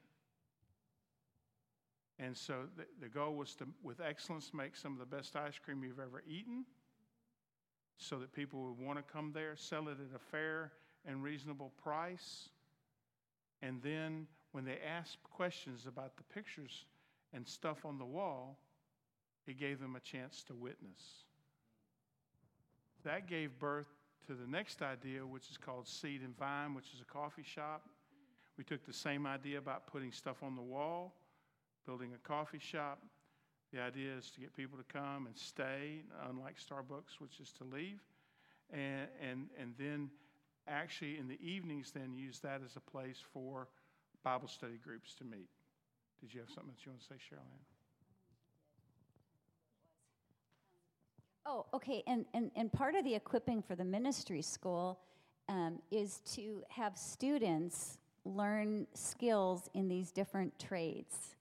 [2.19, 5.59] And so the, the goal was to, with excellence, make some of the best ice
[5.63, 6.65] cream you've ever eaten
[7.97, 10.73] so that people would want to come there, sell it at a fair
[11.07, 12.49] and reasonable price.
[13.61, 16.85] And then when they asked questions about the pictures
[17.33, 18.59] and stuff on the wall,
[19.47, 21.25] it gave them a chance to witness.
[23.05, 23.89] That gave birth
[24.27, 27.89] to the next idea, which is called Seed and Vine, which is a coffee shop.
[28.57, 31.15] We took the same idea about putting stuff on the wall,
[31.87, 33.01] building a coffee shop.
[33.73, 37.65] The idea is to get people to come and stay, unlike Starbucks, which is to
[37.65, 38.01] leave.
[38.71, 40.11] And, and, and then
[40.69, 43.69] actually in the evenings then use that as a place for
[44.23, 45.49] Bible study groups to meet.
[46.21, 47.72] Did you have something that you want to say, Cheryl
[51.45, 52.03] Oh, okay.
[52.07, 55.01] And, and, and part of the equipping for the ministry school
[55.49, 61.37] um, is to have students learn skills in these different trades.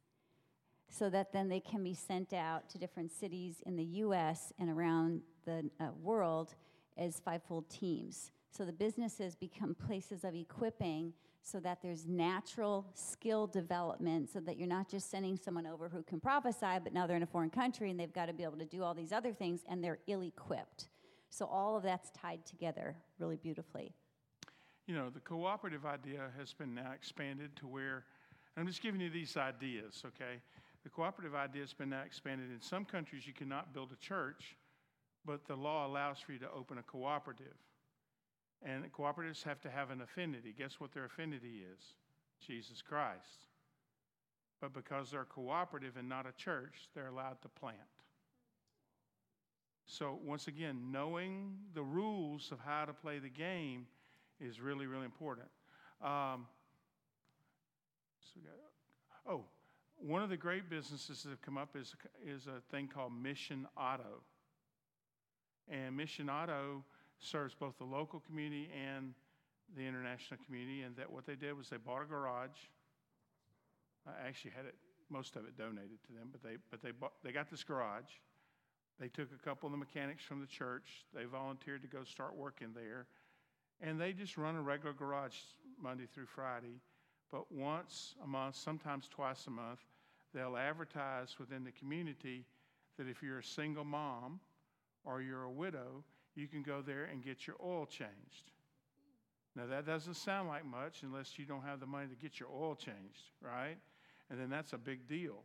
[0.90, 4.70] so that then they can be sent out to different cities in the US and
[4.70, 6.54] around the uh, world
[6.98, 8.32] as fivefold teams.
[8.52, 11.14] So the businesses become places of equipping
[11.44, 16.04] so that there's natural skill development so that you're not just sending someone over who
[16.04, 18.58] can prophesy, but now they're in a foreign country and they've got to be able
[18.58, 20.90] to do all these other things and they're ill equipped.
[21.30, 23.94] So all of that's tied together really beautifully.
[24.86, 28.06] You know, the cooperative idea has been now expanded to where,
[28.58, 30.42] I'm just giving you these ideas, okay?
[30.84, 32.52] The cooperative idea has been now expanded.
[32.52, 34.58] In some countries, you cannot build a church,
[35.26, 37.56] but the law allows for you to open a cooperative.
[38.64, 40.54] And cooperatives have to have an affinity.
[40.58, 41.82] Guess what their affinity is?
[42.46, 43.48] Jesus Christ.
[44.60, 47.78] But because they're cooperative and not a church, they're allowed to plant.
[49.86, 53.88] So, once again, knowing the rules of how to play the game
[54.40, 55.48] is really, really important.
[56.02, 56.48] Um,
[58.20, 59.46] so got, oh,
[59.98, 61.96] one of the great businesses that have come up is,
[62.26, 64.22] is a thing called Mission Auto.
[65.70, 66.84] And Mission Auto
[67.24, 69.14] serves both the local community and
[69.76, 70.82] the international community.
[70.82, 72.58] And that what they did was they bought a garage.
[74.08, 74.76] I actually had it,
[75.10, 78.12] most of it donated to them, but they, but they, bought, they got this garage.
[79.00, 81.06] They took a couple of the mechanics from the church.
[81.14, 83.08] They volunteered to go start working there.
[83.82, 85.38] And they just run a regular garage
[85.82, 86.82] Monday through Friday.
[87.32, 89.80] But once a month, sometimes twice a month,
[90.34, 92.46] they'll advertise within the community
[92.98, 94.40] that if you're a single mom
[95.04, 96.04] or you're a widow,
[96.36, 98.52] you can go there and get your oil changed.
[99.56, 102.50] Now, that doesn't sound like much unless you don't have the money to get your
[102.50, 103.78] oil changed, right?
[104.30, 105.44] And then that's a big deal.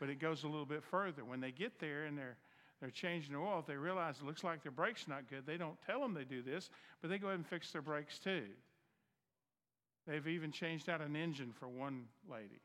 [0.00, 1.24] But it goes a little bit further.
[1.24, 2.36] When they get there and they're
[2.80, 5.56] they're changing their oil, if they realize it looks like their brake's not good, they
[5.56, 6.68] don't tell them they do this,
[7.00, 8.42] but they go ahead and fix their brakes too.
[10.06, 12.60] They've even changed out an engine for one lady.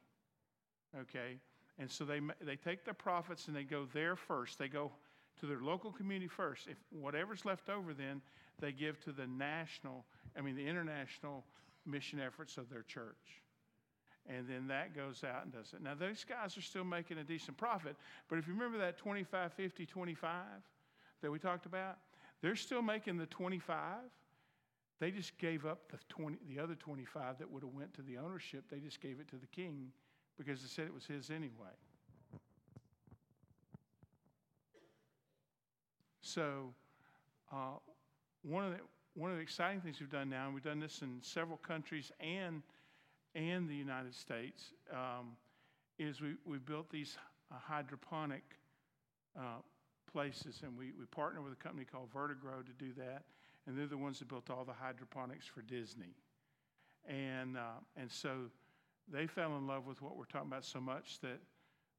[1.02, 1.38] Okay?
[1.78, 4.60] And so they, they take the profits and they go there first.
[4.60, 4.92] They go
[5.40, 6.68] to their local community first.
[6.68, 8.22] If whatever's left over, then
[8.60, 10.06] they give to the national,
[10.38, 11.46] I mean, the international
[11.86, 13.42] mission efforts of their church.
[14.28, 15.82] And then that goes out and does it.
[15.82, 17.96] Now, those guys are still making a decent profit,
[18.30, 20.32] but if you remember that 25, 50, 25
[21.22, 21.98] that we talked about,
[22.42, 23.96] they're still making the 25.
[25.00, 28.18] They just gave up the 20, the other 25 that would have went to the
[28.18, 28.66] ownership.
[28.70, 29.92] They just gave it to the king
[30.38, 31.74] because they said it was his anyway.
[36.34, 36.76] So,
[37.52, 37.80] uh,
[38.44, 38.80] one of the
[39.16, 42.12] one of the exciting things we've done now, and we've done this in several countries
[42.20, 42.62] and
[43.34, 45.32] and the United States, um,
[45.98, 47.18] is we we built these
[47.52, 48.44] uh, hydroponic
[49.36, 49.62] uh,
[50.12, 53.24] places, and we we partner with a company called Vertigrow to do that,
[53.66, 56.14] and they're the ones that built all the hydroponics for Disney,
[57.08, 58.52] and uh, and so
[59.12, 61.40] they fell in love with what we're talking about so much that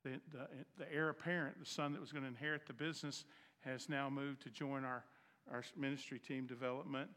[0.04, 0.46] the, the,
[0.78, 3.24] the heir apparent, the son that was going to inherit the business,
[3.60, 5.04] has now moved to join our,
[5.50, 7.10] our ministry team development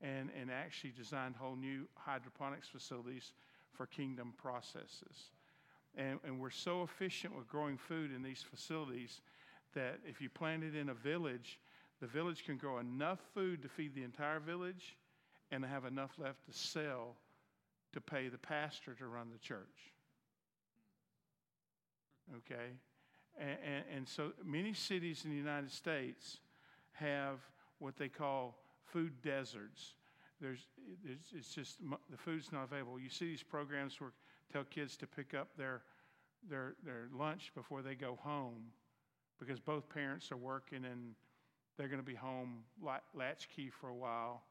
[0.00, 3.32] and, and actually designed whole new hydroponics facilities
[3.72, 5.30] for kingdom processes.
[5.96, 9.20] And, and we're so efficient with growing food in these facilities
[9.74, 11.58] that if you plant it in a village,
[12.00, 14.96] the village can grow enough food to feed the entire village
[15.50, 17.16] and have enough left to sell
[17.92, 19.92] to pay the pastor to run the church.
[22.36, 22.70] Okay?
[23.40, 26.40] And, and, so many cities in the United States
[26.92, 27.38] have
[27.78, 29.94] what they call food deserts.
[30.42, 30.66] There's,
[31.02, 31.78] there's, it's just
[32.10, 33.00] the food's not available.
[33.00, 34.12] You see these programs where
[34.52, 35.82] tell kids to pick up their,
[36.48, 38.72] their, their lunch before they go home
[39.38, 41.14] because both parents are working and
[41.78, 42.58] they're going to be home
[43.14, 44.42] latchkey for a while.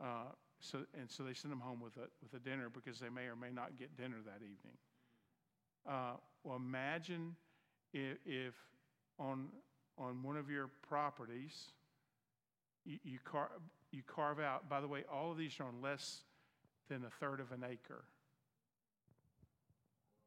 [0.00, 3.08] Uh, so, and so they send them home with a, with a dinner because they
[3.08, 4.76] may or may not get dinner that evening.
[5.88, 7.36] Uh, well, imagine
[7.92, 8.54] if, if,
[9.18, 9.48] on,
[9.96, 11.72] on one of your properties
[12.84, 13.50] you, you, car,
[13.90, 16.22] you carve out, by the way, all of these are on less
[16.88, 18.04] than a third of an acre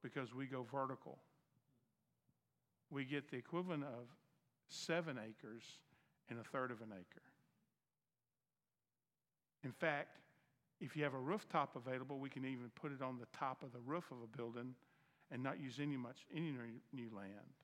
[0.03, 1.18] because we go vertical.
[2.89, 4.07] We get the equivalent of
[4.68, 5.64] seven acres
[6.30, 7.24] in a third of an acre.
[9.64, 10.18] In fact,
[10.80, 13.72] if you have a rooftop available, we can even put it on the top of
[13.72, 14.74] the roof of a building
[15.32, 16.51] and not use any much any
[16.93, 17.55] new land.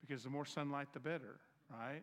[0.00, 1.38] Because the more sunlight, the better,
[1.70, 2.02] right?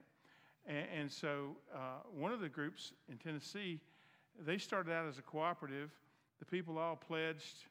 [0.65, 3.79] And, and so uh, one of the groups in Tennessee,
[4.45, 5.91] they started out as a cooperative.
[6.39, 7.65] The people all pledged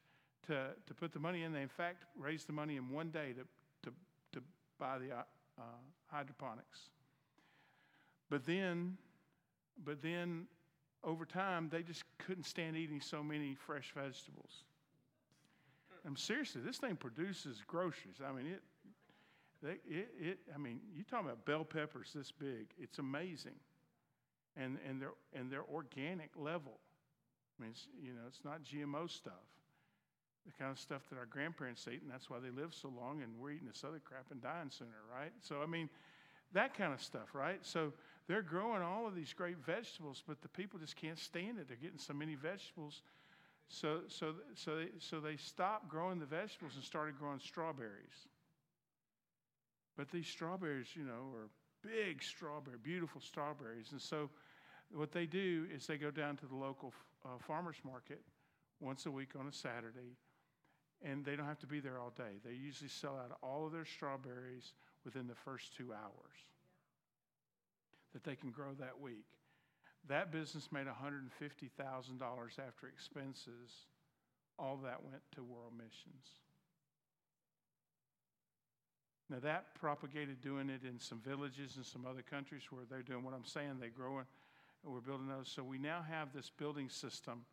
[0.46, 1.52] to, to put the money in.
[1.52, 3.96] They, in fact, raised the money in one day to, to,
[4.32, 4.42] to
[4.78, 5.22] buy the uh,
[5.58, 5.62] uh
[6.06, 6.90] hydroponics.
[8.30, 8.96] But then,
[9.84, 10.46] but then
[11.04, 14.64] over time, they just couldn't stand eating so many fresh vegetables.
[16.08, 18.16] I'm seriously, this thing produces groceries.
[18.26, 18.62] I mean, it,
[19.62, 22.72] they, it, it, I mean, you talking about bell peppers this big.
[22.78, 23.56] It's amazing.
[24.56, 26.78] And, and, they're, and they're organic level.
[27.58, 29.34] I mean, it's, you know, it's not GMO stuff.
[30.46, 33.20] The kind of stuff that our grandparents ate, and that's why they live so long,
[33.20, 35.32] and we're eating this other crap and dying sooner, right?
[35.42, 35.90] So, I mean,
[36.54, 37.58] that kind of stuff, right?
[37.60, 37.92] So
[38.28, 41.68] they're growing all of these great vegetables, but the people just can't stand it.
[41.68, 43.02] They're getting so many vegetables.
[43.68, 48.26] So, so, so, they, so they stopped growing the vegetables and started growing strawberries.
[49.96, 51.48] But these strawberries, you know, are
[51.82, 53.92] big strawberry, beautiful strawberries.
[53.92, 54.30] And so
[54.92, 56.94] what they do is they go down to the local
[57.24, 58.22] uh, farmer's market
[58.80, 60.16] once a week on a Saturday,
[61.02, 62.38] and they don't have to be there all day.
[62.44, 64.72] They usually sell out all of their strawberries
[65.04, 66.38] within the first two hours
[68.12, 69.26] that they can grow that week.
[70.06, 73.86] That business made $150,000 after expenses.
[74.58, 76.40] All that went to world missions.
[79.30, 83.22] Now, that propagated doing it in some villages and some other countries where they're doing
[83.24, 83.76] what I'm saying.
[83.78, 84.24] They're growing,
[84.82, 85.50] and we're building those.
[85.54, 87.44] So we now have this building system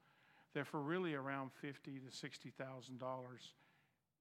[0.53, 3.53] that for really around fifty to sixty thousand dollars,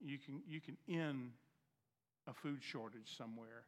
[0.00, 1.30] you can you can end
[2.26, 3.64] a food shortage somewhere.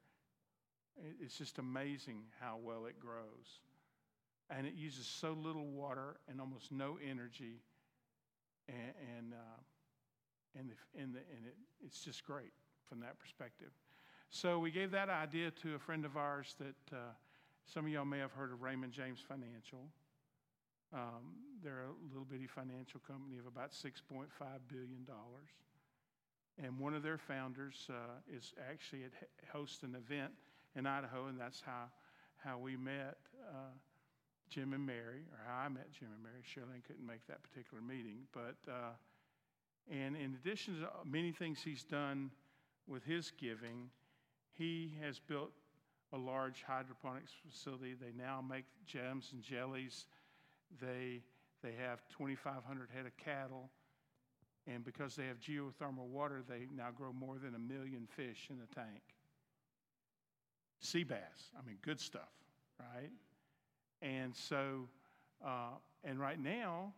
[1.21, 3.61] It's just amazing how well it grows,
[4.51, 7.63] and it uses so little water and almost no energy,
[8.69, 9.61] and and uh,
[10.59, 12.53] and, the, and, the, and it, it's just great
[12.89, 13.71] from that perspective.
[14.31, 16.99] So we gave that idea to a friend of ours that uh,
[17.65, 19.81] some of y'all may have heard of Raymond James Financial.
[20.93, 24.27] Um, they're a little bitty financial company of about $6.5
[24.69, 25.07] billion.
[26.63, 27.95] And one of their founders uh,
[28.33, 29.13] is actually at
[29.53, 30.33] host an event
[30.75, 31.85] in Idaho, and that's how,
[32.37, 33.19] how we met
[33.49, 33.75] uh,
[34.49, 36.43] Jim and Mary, or how I met Jim and Mary.
[36.43, 38.21] Cheryl couldn't make that particular meeting.
[38.33, 38.93] But, uh,
[39.91, 42.31] and in addition to many things he's done
[42.87, 43.91] with his giving,
[44.53, 45.51] he has built
[46.13, 47.95] a large hydroponics facility.
[47.95, 50.07] They now make jams and jellies.
[50.81, 51.23] They,
[51.63, 53.71] they have 2,500 head of cattle.
[54.67, 58.57] And because they have geothermal water, they now grow more than a million fish in
[58.57, 59.03] a tank.
[60.81, 62.33] Sea bass, I mean, good stuff,
[62.79, 63.11] right?
[64.03, 64.89] And so,
[65.45, 65.71] uh,
[66.05, 66.93] and right now,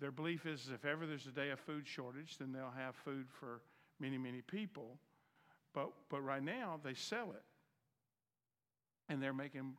[0.00, 3.26] their belief is if ever there's a day of food shortage, then they'll have food
[3.28, 3.60] for
[3.98, 4.98] many, many people.
[5.74, 7.42] But, but right now, they sell it.
[9.08, 9.74] And they're making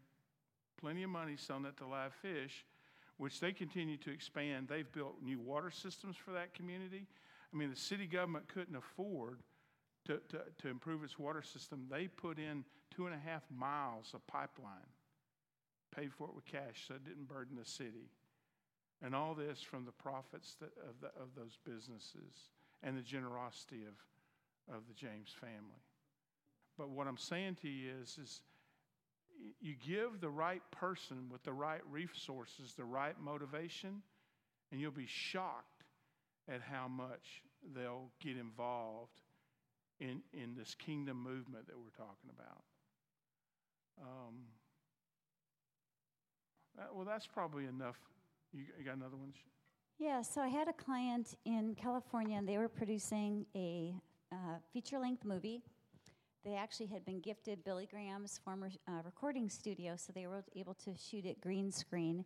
[0.80, 2.66] plenty of money selling it to live fish,
[3.18, 4.68] which they continue to expand.
[4.68, 7.08] They've built new water systems for that community.
[7.54, 9.40] I mean, the city government couldn't afford
[10.06, 11.86] to, to, to improve its water system.
[11.90, 12.64] They put in
[12.96, 14.90] two and a half miles of pipeline,
[15.96, 18.10] paid for it with cash so it didn't burden the city.
[19.04, 22.50] And all this from the profits that, of, the, of those businesses
[22.84, 25.82] and the generosity of, of the James family.
[26.78, 28.42] But what I'm saying to you is, is
[29.60, 34.02] you give the right person with the right resources, the right motivation,
[34.72, 35.84] and you'll be shocked
[36.48, 37.44] at how much
[37.76, 39.22] they'll get involved
[40.00, 42.64] in, in this kingdom movement that we're talking about.
[44.02, 44.36] Um,
[46.78, 47.98] that, well, that's probably enough.
[48.54, 49.34] You, you got another one?
[50.00, 53.94] Yeah, so I had a client in California, and they were producing a
[54.32, 54.36] uh,
[54.74, 55.62] feature length movie.
[56.44, 60.74] They actually had been gifted Billy Graham's former uh, recording studio, so they were able
[60.86, 62.26] to shoot it green screen.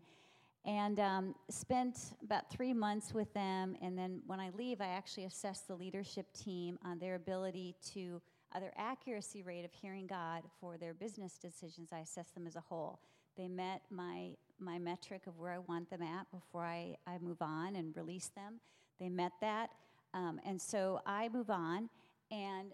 [0.63, 3.75] And um, spent about three months with them.
[3.81, 8.21] And then when I leave, I actually assess the leadership team on their ability to,
[8.55, 11.89] uh, their accuracy rate of hearing God for their business decisions.
[11.91, 12.99] I assess them as a whole.
[13.37, 17.41] They met my, my metric of where I want them at before I, I move
[17.41, 18.59] on and release them.
[18.99, 19.69] They met that.
[20.13, 21.89] Um, and so I move on,
[22.31, 22.71] and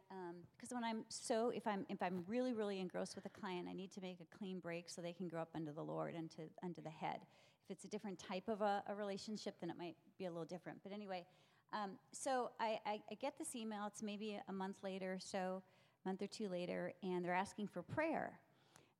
[0.56, 3.68] because um, when I'm so, if I'm if I'm really really engrossed with a client,
[3.68, 6.14] I need to make a clean break so they can grow up under the Lord
[6.14, 7.18] and to under the head.
[7.66, 10.46] If it's a different type of a, a relationship, then it might be a little
[10.46, 10.80] different.
[10.84, 11.26] But anyway,
[11.74, 13.86] um, so I, I, I get this email.
[13.88, 15.64] It's maybe a month later, so
[16.06, 18.40] month or two later, and they're asking for prayer.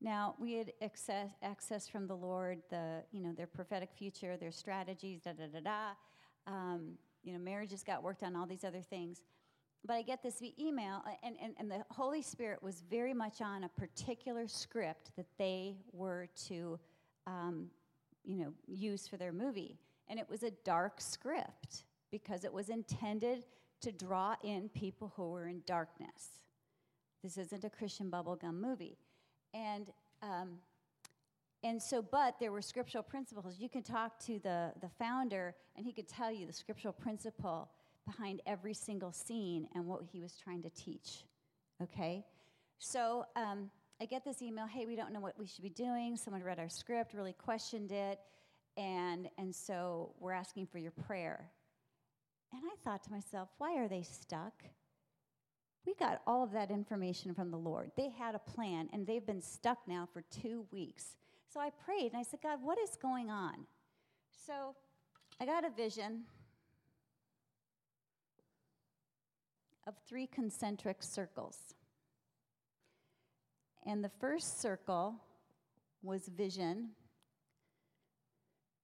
[0.02, 4.52] Now we had access, access from the Lord, the you know their prophetic future, their
[4.52, 6.52] strategies, da da da da.
[6.52, 9.22] Um, you know, marriages got worked on, all these other things.
[9.86, 13.64] But I get this email, and, and, and the Holy Spirit was very much on
[13.64, 16.80] a particular script that they were to,
[17.26, 17.68] um,
[18.24, 19.80] you know, use for their movie.
[20.08, 23.46] And it was a dark script because it was intended
[23.82, 26.40] to draw in people who were in darkness.
[27.24, 28.98] This isn't a Christian bubblegum movie.
[29.54, 29.88] And
[30.22, 30.60] um,
[31.64, 33.60] and so, but there were scriptural principles.
[33.60, 37.70] You can talk to the, the founder, and he could tell you the scriptural principle
[38.06, 41.26] behind every single scene and what he was trying to teach.
[41.82, 42.26] Okay?
[42.80, 43.70] So um,
[44.02, 46.18] I get this email hey, we don't know what we should be doing.
[46.18, 48.20] Someone read our script, really questioned it,
[48.76, 51.52] and, and so we're asking for your prayer.
[52.52, 54.64] And I thought to myself, why are they stuck?
[55.86, 57.92] We got all of that information from the Lord.
[57.98, 61.16] They had a plan, and they've been stuck now for two weeks.
[61.52, 63.66] So I prayed and I said, God, what is going on?
[64.46, 64.76] So
[65.40, 66.22] I got a vision
[69.88, 71.58] of three concentric circles.
[73.86, 75.16] And the first circle
[76.04, 76.92] was vision,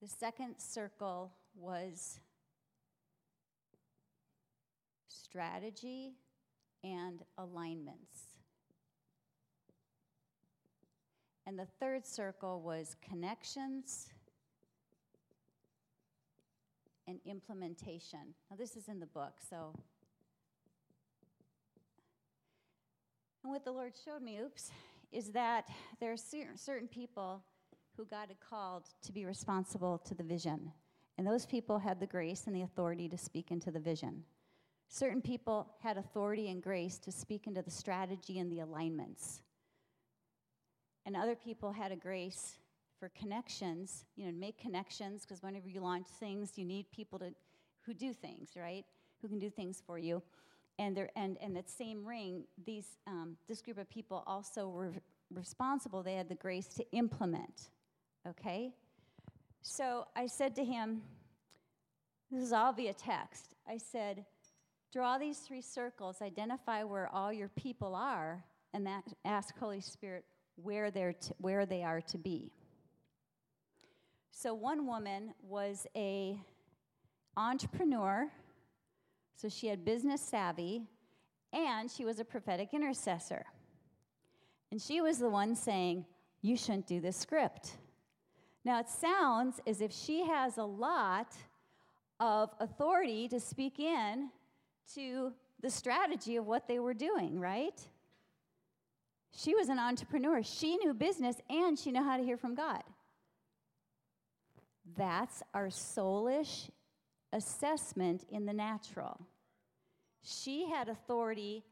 [0.01, 2.19] the second circle was
[5.07, 6.13] strategy
[6.87, 8.21] and alignments.
[11.45, 14.07] And the third circle was connections
[17.07, 18.33] and implementation.
[18.49, 19.73] Now, this is in the book, so.
[23.43, 24.71] And what the Lord showed me, oops,
[25.11, 25.69] is that
[26.01, 27.43] there are certain people
[27.95, 30.71] who God had called to be responsible to the vision.
[31.17, 34.23] And those people had the grace and the authority to speak into the vision.
[34.89, 39.41] Certain people had authority and grace to speak into the strategy and the alignments.
[41.05, 42.57] And other people had a grace
[42.99, 47.33] for connections, you know, make connections, because whenever you launch things, you need people to,
[47.85, 48.85] who do things, right?
[49.21, 50.21] Who can do things for you.
[50.79, 54.93] And, there, and, and that same ring, these, um, this group of people also were
[55.33, 56.01] responsible.
[56.01, 57.69] They had the grace to implement,
[58.27, 58.73] okay?
[59.61, 61.01] So I said to him,
[62.31, 63.55] this is all via text.
[63.67, 64.25] I said,
[64.93, 68.43] Draw these three circles, identify where all your people are,
[68.73, 70.23] and that, ask Holy Spirit
[70.55, 72.51] where, they're to, where they are to be.
[74.31, 76.39] So one woman was a
[77.35, 78.29] entrepreneur,
[79.35, 80.83] so she had business savvy,
[81.51, 83.45] and she was a prophetic intercessor.
[84.71, 86.05] And she was the one saying,
[86.41, 87.71] You shouldn't do this script.
[88.63, 91.33] Now it sounds as if she has a lot
[92.19, 94.29] of authority to speak in
[94.95, 97.79] to the strategy of what they were doing, right?
[99.31, 100.41] She was an entrepreneur.
[100.43, 102.83] She knew business and she knew how to hear from God.
[104.95, 106.69] That's our soulish
[107.33, 109.19] assessment in the natural.
[110.23, 111.63] She had authority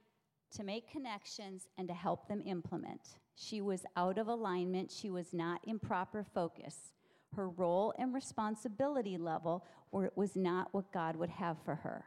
[0.56, 3.02] to make connections and to help them implement.
[3.36, 6.94] She was out of alignment, she was not in proper focus.
[7.36, 12.06] Her role and responsibility level were, was not what God would have for her.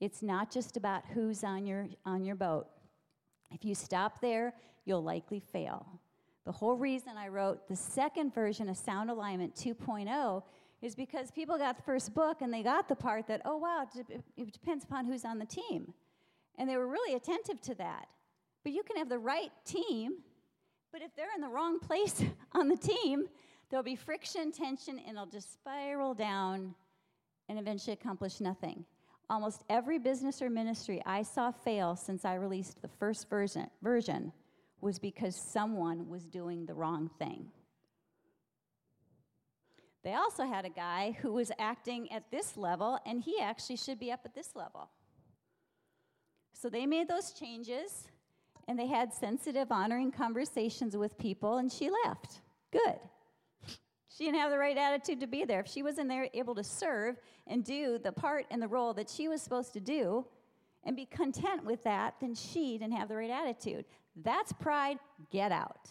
[0.00, 2.66] It's not just about who's on your, on your boat.
[3.50, 4.54] If you stop there,
[4.84, 5.86] you'll likely fail.
[6.44, 10.42] The whole reason I wrote the second version of Sound Alignment 2.0
[10.80, 13.86] is because people got the first book and they got the part that, oh, wow,
[14.36, 15.92] it depends upon who's on the team.
[16.56, 18.06] And they were really attentive to that.
[18.62, 20.18] But you can have the right team,
[20.92, 22.22] but if they're in the wrong place
[22.52, 23.26] on the team,
[23.70, 26.74] there'll be friction, tension, and it'll just spiral down
[27.48, 28.84] and eventually accomplish nothing.
[29.30, 34.32] Almost every business or ministry I saw fail since I released the first version, version
[34.80, 37.48] was because someone was doing the wrong thing.
[40.02, 43.98] They also had a guy who was acting at this level, and he actually should
[43.98, 44.88] be up at this level.
[46.54, 48.08] So they made those changes,
[48.66, 52.40] and they had sensitive, honoring conversations with people, and she left.
[52.70, 52.98] Good.
[54.08, 55.60] She didn't have the right attitude to be there.
[55.60, 57.16] If she wasn't there able to serve
[57.46, 60.24] and do the part and the role that she was supposed to do
[60.84, 63.84] and be content with that, then she didn't have the right attitude.
[64.16, 64.98] That's pride.
[65.30, 65.90] Get out.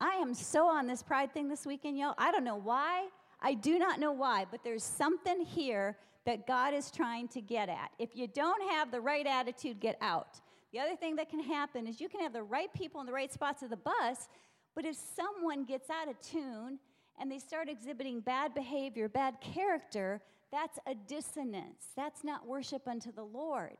[0.00, 2.14] I am so on this pride thing this weekend, y'all.
[2.18, 3.08] I don't know why.
[3.40, 7.68] I do not know why, but there's something here that God is trying to get
[7.68, 7.90] at.
[7.98, 10.40] If you don't have the right attitude, get out.
[10.72, 13.12] The other thing that can happen is you can have the right people in the
[13.12, 14.28] right spots of the bus,
[14.74, 16.78] but if someone gets out of tune
[17.18, 20.20] and they start exhibiting bad behavior, bad character,
[20.52, 21.88] that's a dissonance.
[21.96, 23.76] That's not worship unto the Lord.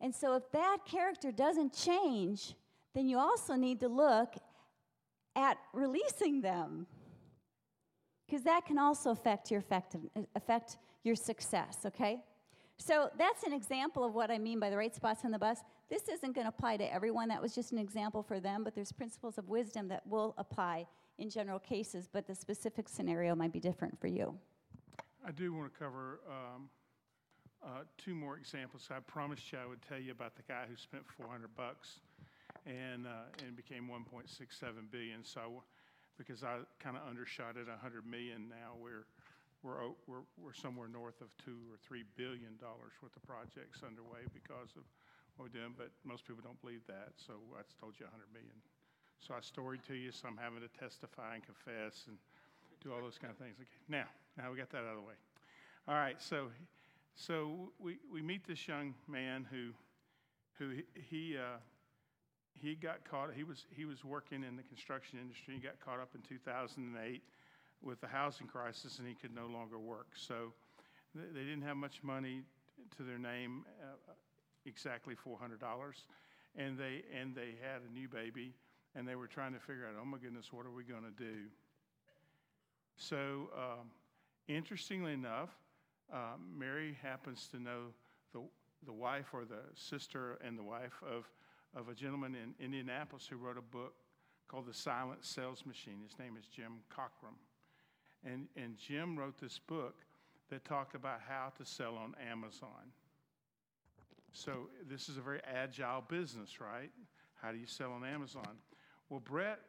[0.00, 2.54] And so, if that character doesn't change,
[2.94, 4.34] then you also need to look
[5.34, 6.86] at releasing them.
[8.26, 9.62] Because that can also affect your,
[10.34, 12.20] affect your success, okay?
[12.78, 15.60] So that's an example of what I mean by the right spots on the bus.
[15.88, 17.28] This isn't going to apply to everyone.
[17.28, 20.86] That was just an example for them, but there's principles of wisdom that will apply
[21.18, 24.34] in general cases, but the specific scenario might be different for you.
[25.26, 26.68] I do want to cover um,
[27.64, 28.88] uh, two more examples.
[28.90, 32.00] I promised you I would tell you about the guy who spent 400 bucks
[32.66, 34.28] and uh, and became 1.67
[34.90, 35.24] billion.
[35.24, 35.62] So,
[36.18, 39.06] because I kind of undershot it 100 million now, we're
[39.62, 44.22] we're, we're, we're somewhere north of two or three billion dollars worth of projects underway
[44.30, 44.86] because of
[45.34, 48.12] what we're doing, but most people don't believe that, so I just told you a
[48.12, 48.54] hundred million.
[49.20, 52.16] So I storied to you, so I'm having to testify and confess and
[52.82, 53.56] do all those kind of things.
[53.58, 54.04] Okay, now,
[54.36, 55.14] now we got that out of the way.
[55.88, 56.48] All right, so,
[57.14, 59.70] so we, we meet this young man who,
[60.58, 61.58] who he- he, uh,
[62.52, 66.00] he got caught, he was, he was working in the construction industry, he got caught
[66.00, 67.22] up in 2008
[67.82, 70.08] with the housing crisis and he could no longer work.
[70.14, 70.52] So
[71.14, 72.42] th- they didn't have much money
[72.96, 74.12] to their name, uh,
[74.64, 75.58] exactly $400.
[76.56, 78.54] And they, and they had a new baby
[78.96, 81.24] and they were trying to figure out, oh my goodness, what are we going to
[81.24, 81.44] do?
[82.96, 83.90] So, um,
[84.48, 85.50] interestingly enough,
[86.12, 87.92] uh, Mary happens to know
[88.32, 88.40] the,
[88.86, 91.28] the wife or the sister and the wife of,
[91.78, 93.92] of a gentleman in Indianapolis who wrote a book
[94.48, 96.00] called The Silent Sales Machine.
[96.02, 97.36] His name is Jim Cockrum.
[98.24, 99.96] And, and Jim wrote this book
[100.48, 102.92] that talked about how to sell on Amazon.
[104.32, 106.90] So, this is a very agile business, right?
[107.34, 108.56] How do you sell on Amazon?
[109.08, 109.60] Well, Brett,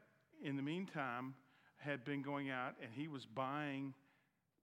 [0.43, 1.35] in the meantime,
[1.77, 3.93] had been going out and he was buying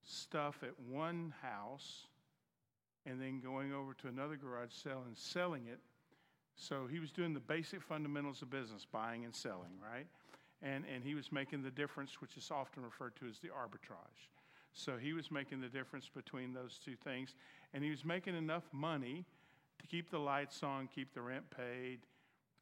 [0.03, 2.07] stuff at one house
[3.07, 5.79] and then going over to another garage sale and selling it.
[6.57, 10.07] So he was doing the basic fundamentals of business, buying and selling, right?
[10.63, 14.29] And, and he was making the difference, which is often referred to as the arbitrage.
[14.73, 17.35] So he was making the difference between those two things.
[17.73, 19.25] And he was making enough money
[19.81, 22.01] to keep the lights on, keep the rent paid.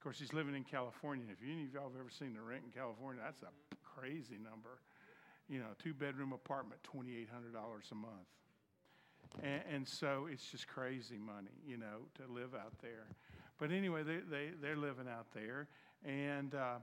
[0.02, 1.24] Of course, he's living in California.
[1.30, 4.80] If any of y'all have ever seen the rent in California, that's a crazy number.
[5.48, 7.22] You know, two bedroom apartment, $2,800
[7.54, 8.12] a month.
[9.44, 13.06] And, and, so it's just crazy money, you know, to live out there.
[13.60, 15.68] But anyway, they, they, they're living out there.
[16.04, 16.78] And, uh,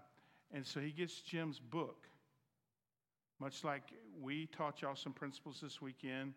[0.53, 2.07] and so he gets Jim's book.
[3.41, 3.83] Much like
[4.21, 6.35] we taught y'all some principles this weekend,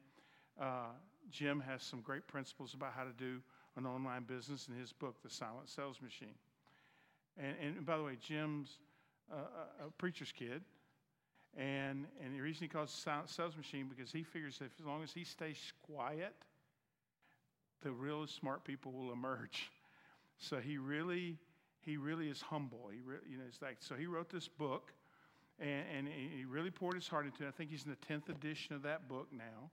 [0.61, 0.87] uh,
[1.31, 3.39] Jim has some great principles about how to do
[3.77, 6.35] an online business in his book, The Silent Sales Machine.
[7.39, 8.79] And, and by the way, Jim's
[9.31, 10.63] a preacher's kid.
[11.57, 15.03] And, and the reason he calls it sales machine because he figures that as long
[15.03, 16.35] as he stays quiet,
[17.83, 19.71] the real smart people will emerge.
[20.39, 21.39] So he really,
[21.81, 22.89] he really is humble.
[22.91, 24.93] He re, you know, it's like, so he wrote this book
[25.59, 27.49] and, and he really poured his heart into it.
[27.49, 29.71] I think he's in the 10th edition of that book now.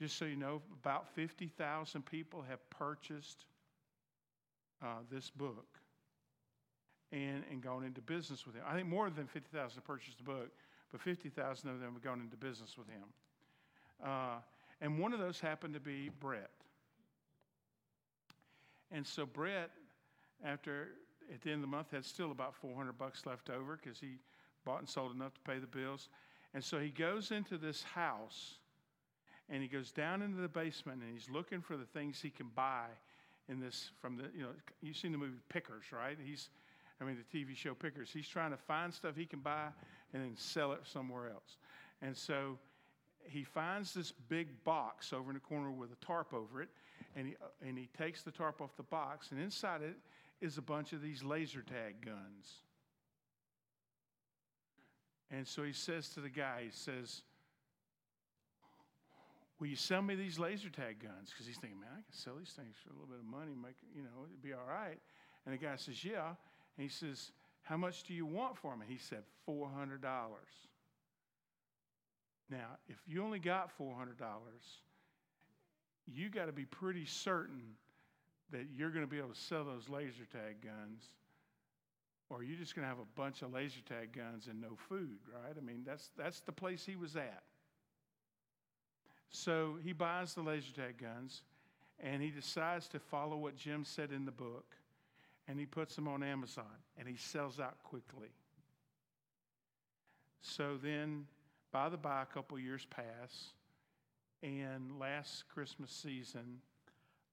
[0.00, 3.44] Just so you know, about 50,000 people have purchased
[4.82, 5.77] uh, this book
[7.12, 8.62] and, and gone into business with him.
[8.68, 10.50] I think more than 50,000 purchased the book,
[10.90, 13.04] but 50,000 of them have gone into business with him.
[14.04, 14.36] Uh,
[14.80, 16.50] and one of those happened to be Brett.
[18.90, 19.70] And so Brett,
[20.44, 20.88] after
[21.32, 24.18] at the end of the month, had still about 400 bucks left over because he
[24.64, 26.08] bought and sold enough to pay the bills.
[26.54, 28.58] And so he goes into this house
[29.50, 32.48] and he goes down into the basement and he's looking for the things he can
[32.54, 32.86] buy
[33.48, 34.50] in this from the you know
[34.82, 36.18] you've seen the movie Pickers, right?
[36.22, 36.50] He's
[37.00, 38.10] I mean, the TV show Pickers.
[38.12, 39.68] He's trying to find stuff he can buy
[40.12, 41.56] and then sell it somewhere else.
[42.02, 42.58] And so
[43.24, 46.68] he finds this big box over in the corner with a tarp over it,
[47.16, 49.96] and he, uh, and he takes the tarp off the box, and inside it
[50.40, 52.62] is a bunch of these laser tag guns.
[55.30, 57.22] And so he says to the guy, he says,
[59.60, 61.30] Will you sell me these laser tag guns?
[61.30, 63.52] Because he's thinking, man, I can sell these things for a little bit of money,
[63.60, 64.98] make you know, it'd be all right.
[65.44, 66.34] And the guy says, Yeah.
[66.78, 67.32] He says,
[67.62, 68.72] How much do you want for?
[68.72, 70.00] And he said, $400.
[72.50, 74.14] Now, if you only got $400,
[76.06, 77.74] you got to be pretty certain
[78.50, 81.04] that you're going to be able to sell those laser tag guns,
[82.30, 85.18] or you're just going to have a bunch of laser tag guns and no food,
[85.34, 85.54] right?
[85.56, 87.42] I mean, that's, that's the place he was at.
[89.30, 91.42] So he buys the laser tag guns
[92.00, 94.77] and he decides to follow what Jim said in the book
[95.48, 96.64] and he puts them on Amazon
[96.98, 98.28] and he sells out quickly.
[100.40, 101.26] So then,
[101.72, 103.52] by the by, a couple years pass,
[104.42, 106.60] and last Christmas season,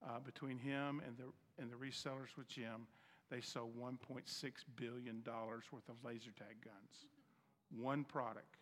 [0.04, 1.24] uh, between him and the
[1.58, 2.86] and the resellers with Jim,
[3.30, 4.22] they sold 1.6
[4.76, 7.06] billion dollars worth of laser tag guns.
[7.70, 8.56] One product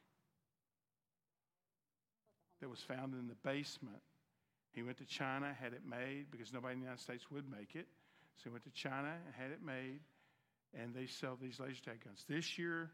[2.61, 4.01] that was found in the basement.
[4.73, 7.75] He went to China, had it made because nobody in the United States would make
[7.75, 7.87] it.
[8.37, 10.01] So he went to China and had it made,
[10.79, 12.25] and they sell these laser tag guns.
[12.29, 12.91] This year,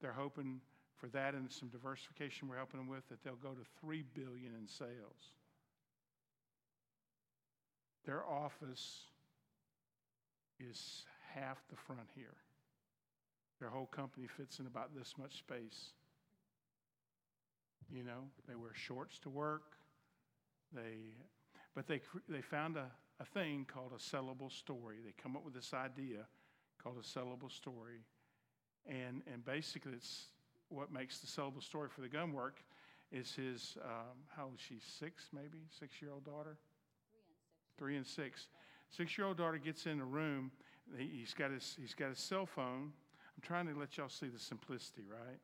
[0.00, 0.60] they're hoping
[0.96, 4.52] for that and some diversification we're helping them with that they'll go to three billion
[4.58, 5.32] in sales.
[8.04, 9.00] Their office
[10.58, 11.04] is
[11.34, 12.34] half the front here.
[13.60, 15.92] Their whole company fits in about this much space.
[17.90, 19.62] You know, they wear shorts to work.
[20.72, 21.14] They,
[21.74, 22.86] but they, they found a,
[23.20, 24.96] a thing called a sellable story.
[25.04, 26.26] They come up with this idea
[26.82, 28.04] called a sellable story.
[28.86, 30.26] And, and basically, it's
[30.68, 32.62] what makes the sellable story for the gun work
[33.10, 34.78] is his, um, how old is she?
[34.98, 35.58] Six, maybe?
[35.78, 36.56] Six year old daughter?
[37.76, 38.48] Three and six.
[38.90, 40.50] Six year old daughter gets in the room.
[40.96, 42.92] He- He's got, his, he's got his cell phone.
[43.36, 45.38] I'm trying to let y'all see the simplicity, right?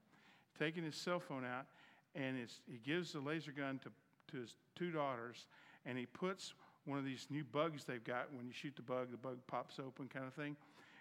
[0.59, 1.67] Taking his cell phone out,
[2.15, 2.37] and
[2.67, 3.91] he gives the laser gun to,
[4.33, 5.47] to his two daughters,
[5.87, 6.55] and he puts
[6.87, 8.33] one of these new bugs they've got.
[8.35, 10.57] When you shoot the bug, the bug pops open, kind of thing.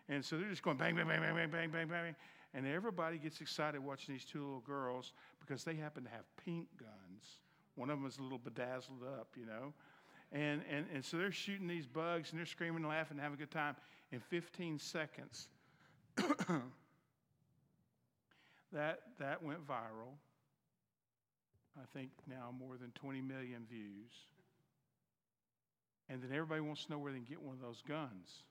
[0.10, 2.16] And so they're just going bang, bang, bang, bang, bang, bang, bang, bang.
[2.54, 6.68] And everybody gets excited watching these two little girls because they happen to have pink
[6.78, 7.40] guns.
[7.76, 9.74] One of them is a little bedazzled up, you know.
[10.32, 13.38] And, and, and so they're shooting these bugs and they're screaming and laughing and having
[13.38, 13.76] a good time.
[14.12, 15.48] In 15 seconds,
[18.72, 20.14] that, that went viral.
[21.76, 24.12] I think now more than 20 million views.
[26.10, 28.44] And then everybody wants to know where they can get one of those guns.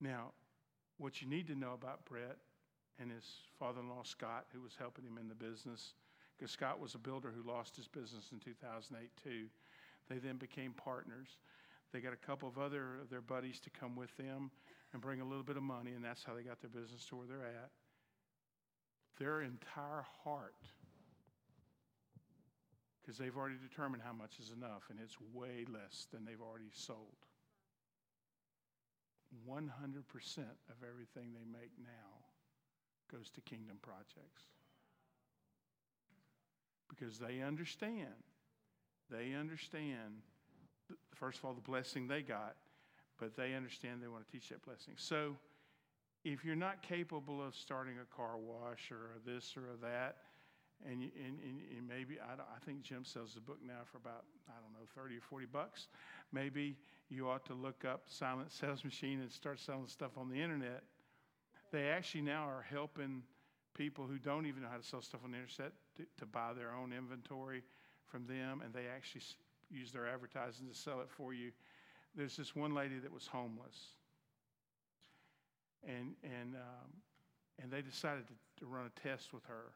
[0.00, 0.32] Now,
[0.98, 2.36] what you need to know about Brett
[3.00, 3.24] and his
[3.58, 5.94] father in law, Scott, who was helping him in the business,
[6.36, 9.46] because Scott was a builder who lost his business in 2008 too.
[10.08, 11.28] They then became partners.
[11.92, 14.50] They got a couple of other of their buddies to come with them
[14.92, 17.16] and bring a little bit of money, and that's how they got their business to
[17.16, 17.70] where they're at.
[19.18, 20.56] Their entire heart,
[23.04, 26.70] because they've already determined how much is enough, and it's way less than they've already
[26.72, 27.20] sold.
[29.48, 34.44] 100% of everything they make now goes to kingdom projects.
[36.88, 38.14] Because they understand,
[39.10, 40.22] they understand,
[41.14, 42.54] first of all, the blessing they got,
[43.18, 44.94] but they understand they want to teach that blessing.
[44.96, 45.36] So
[46.24, 50.16] if you're not capable of starting a car wash or this or that,
[50.84, 51.38] and, and,
[51.76, 54.86] and, maybe, I, I think Jim sells the book now for about, I don't know,
[54.94, 55.88] 30 or 40 bucks.
[56.32, 56.76] Maybe
[57.08, 60.82] you ought to look up Silent Sales Machine and start selling stuff on the internet.
[61.72, 63.22] They actually now are helping
[63.74, 66.52] people who don't even know how to sell stuff on the internet to, to buy
[66.52, 67.62] their own inventory
[68.06, 69.22] from them, and they actually
[69.70, 71.50] use their advertising to sell it for you.
[72.14, 73.88] There's this one lady that was homeless,
[75.84, 76.90] and and um,
[77.60, 79.72] and they decided to, to run a test with her,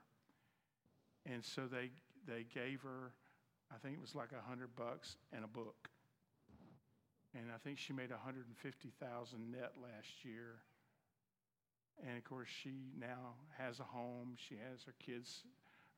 [1.33, 1.91] and so they
[2.27, 3.13] they gave her,
[3.73, 5.89] I think it was like a hundred bucks and a book,
[7.35, 10.61] and I think she made 150,000 net last year.
[12.07, 14.37] And of course, she now has a home.
[14.37, 15.43] She has her kids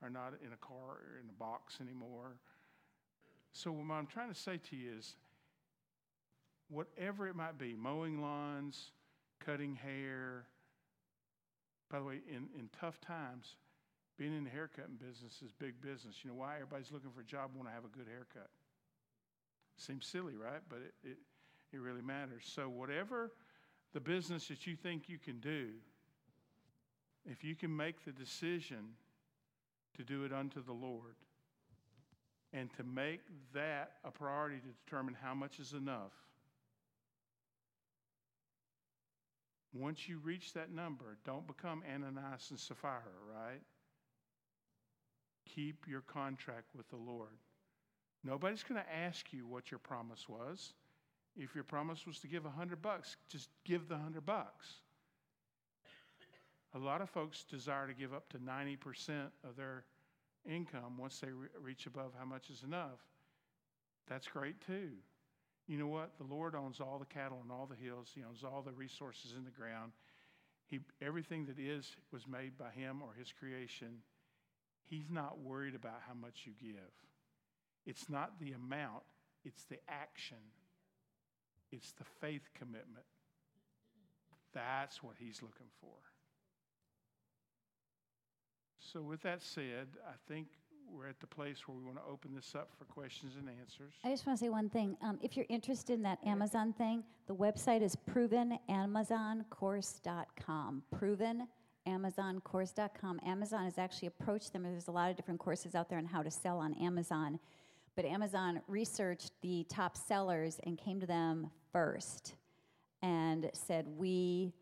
[0.03, 2.37] are not in a car or in a box anymore.
[3.53, 5.17] So what I'm trying to say to you is,
[6.69, 8.93] whatever it might be, mowing lawns,
[9.45, 10.47] cutting hair.
[11.91, 13.57] By the way, in, in tough times,
[14.21, 16.17] being in the haircutting business is big business.
[16.23, 16.57] You know why?
[16.57, 18.51] Everybody's looking for a job, want to have a good haircut.
[19.79, 20.61] Seems silly, right?
[20.69, 21.17] But it, it,
[21.73, 22.43] it really matters.
[22.45, 23.33] So, whatever
[23.95, 25.69] the business that you think you can do,
[27.25, 28.91] if you can make the decision
[29.97, 31.17] to do it unto the Lord
[32.53, 33.21] and to make
[33.55, 36.13] that a priority to determine how much is enough,
[39.73, 43.01] once you reach that number, don't become Ananias and Sapphira,
[43.35, 43.63] right?
[45.55, 47.39] Keep your contract with the Lord.
[48.23, 50.75] Nobody's going to ask you what your promise was.
[51.37, 54.67] If your promise was to give a hundred bucks, just give the hundred bucks.
[56.75, 58.79] A lot of folks desire to give up to 90%
[59.49, 59.85] of their
[60.49, 63.01] income once they re- reach above how much is enough.
[64.09, 64.91] That's great too.
[65.67, 66.13] You know what?
[66.19, 68.11] The Lord owns all the cattle on all the hills.
[68.15, 69.93] He owns all the resources in the ground.
[70.67, 73.99] He, everything that is was made by Him or His creation.
[74.91, 76.91] He's not worried about how much you give.
[77.87, 79.05] It's not the amount,
[79.45, 80.37] it's the action,
[81.71, 83.07] it's the faith commitment.
[84.53, 85.95] That's what He's looking for.
[88.81, 90.49] So, with that said, I think
[90.93, 93.93] we're at the place where we want to open this up for questions and answers.
[94.03, 94.97] I just want to say one thing.
[95.03, 100.83] Um, if you're interested in that Amazon thing, the website is provenamazoncourse.com.
[101.87, 103.21] Provenamazoncourse.com.
[103.25, 104.63] Amazon has actually approached them.
[104.63, 107.39] There's a lot of different courses out there on how to sell on Amazon.
[107.97, 112.35] But Amazon researched the top sellers and came to them first
[113.03, 114.53] and said, We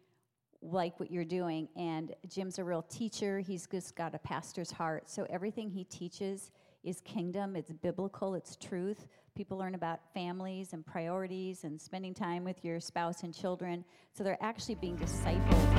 [0.61, 1.69] like what you're doing.
[1.77, 3.39] And Jim's a real teacher.
[3.41, 5.09] He's just got a pastor's heart.
[5.09, 6.51] So everything he teaches
[6.85, 9.07] is kingdom, it's biblical, it's truth.
[9.37, 13.85] People learn about families and priorities and spending time with your spouse and children.
[14.13, 15.78] So they're actually being discipled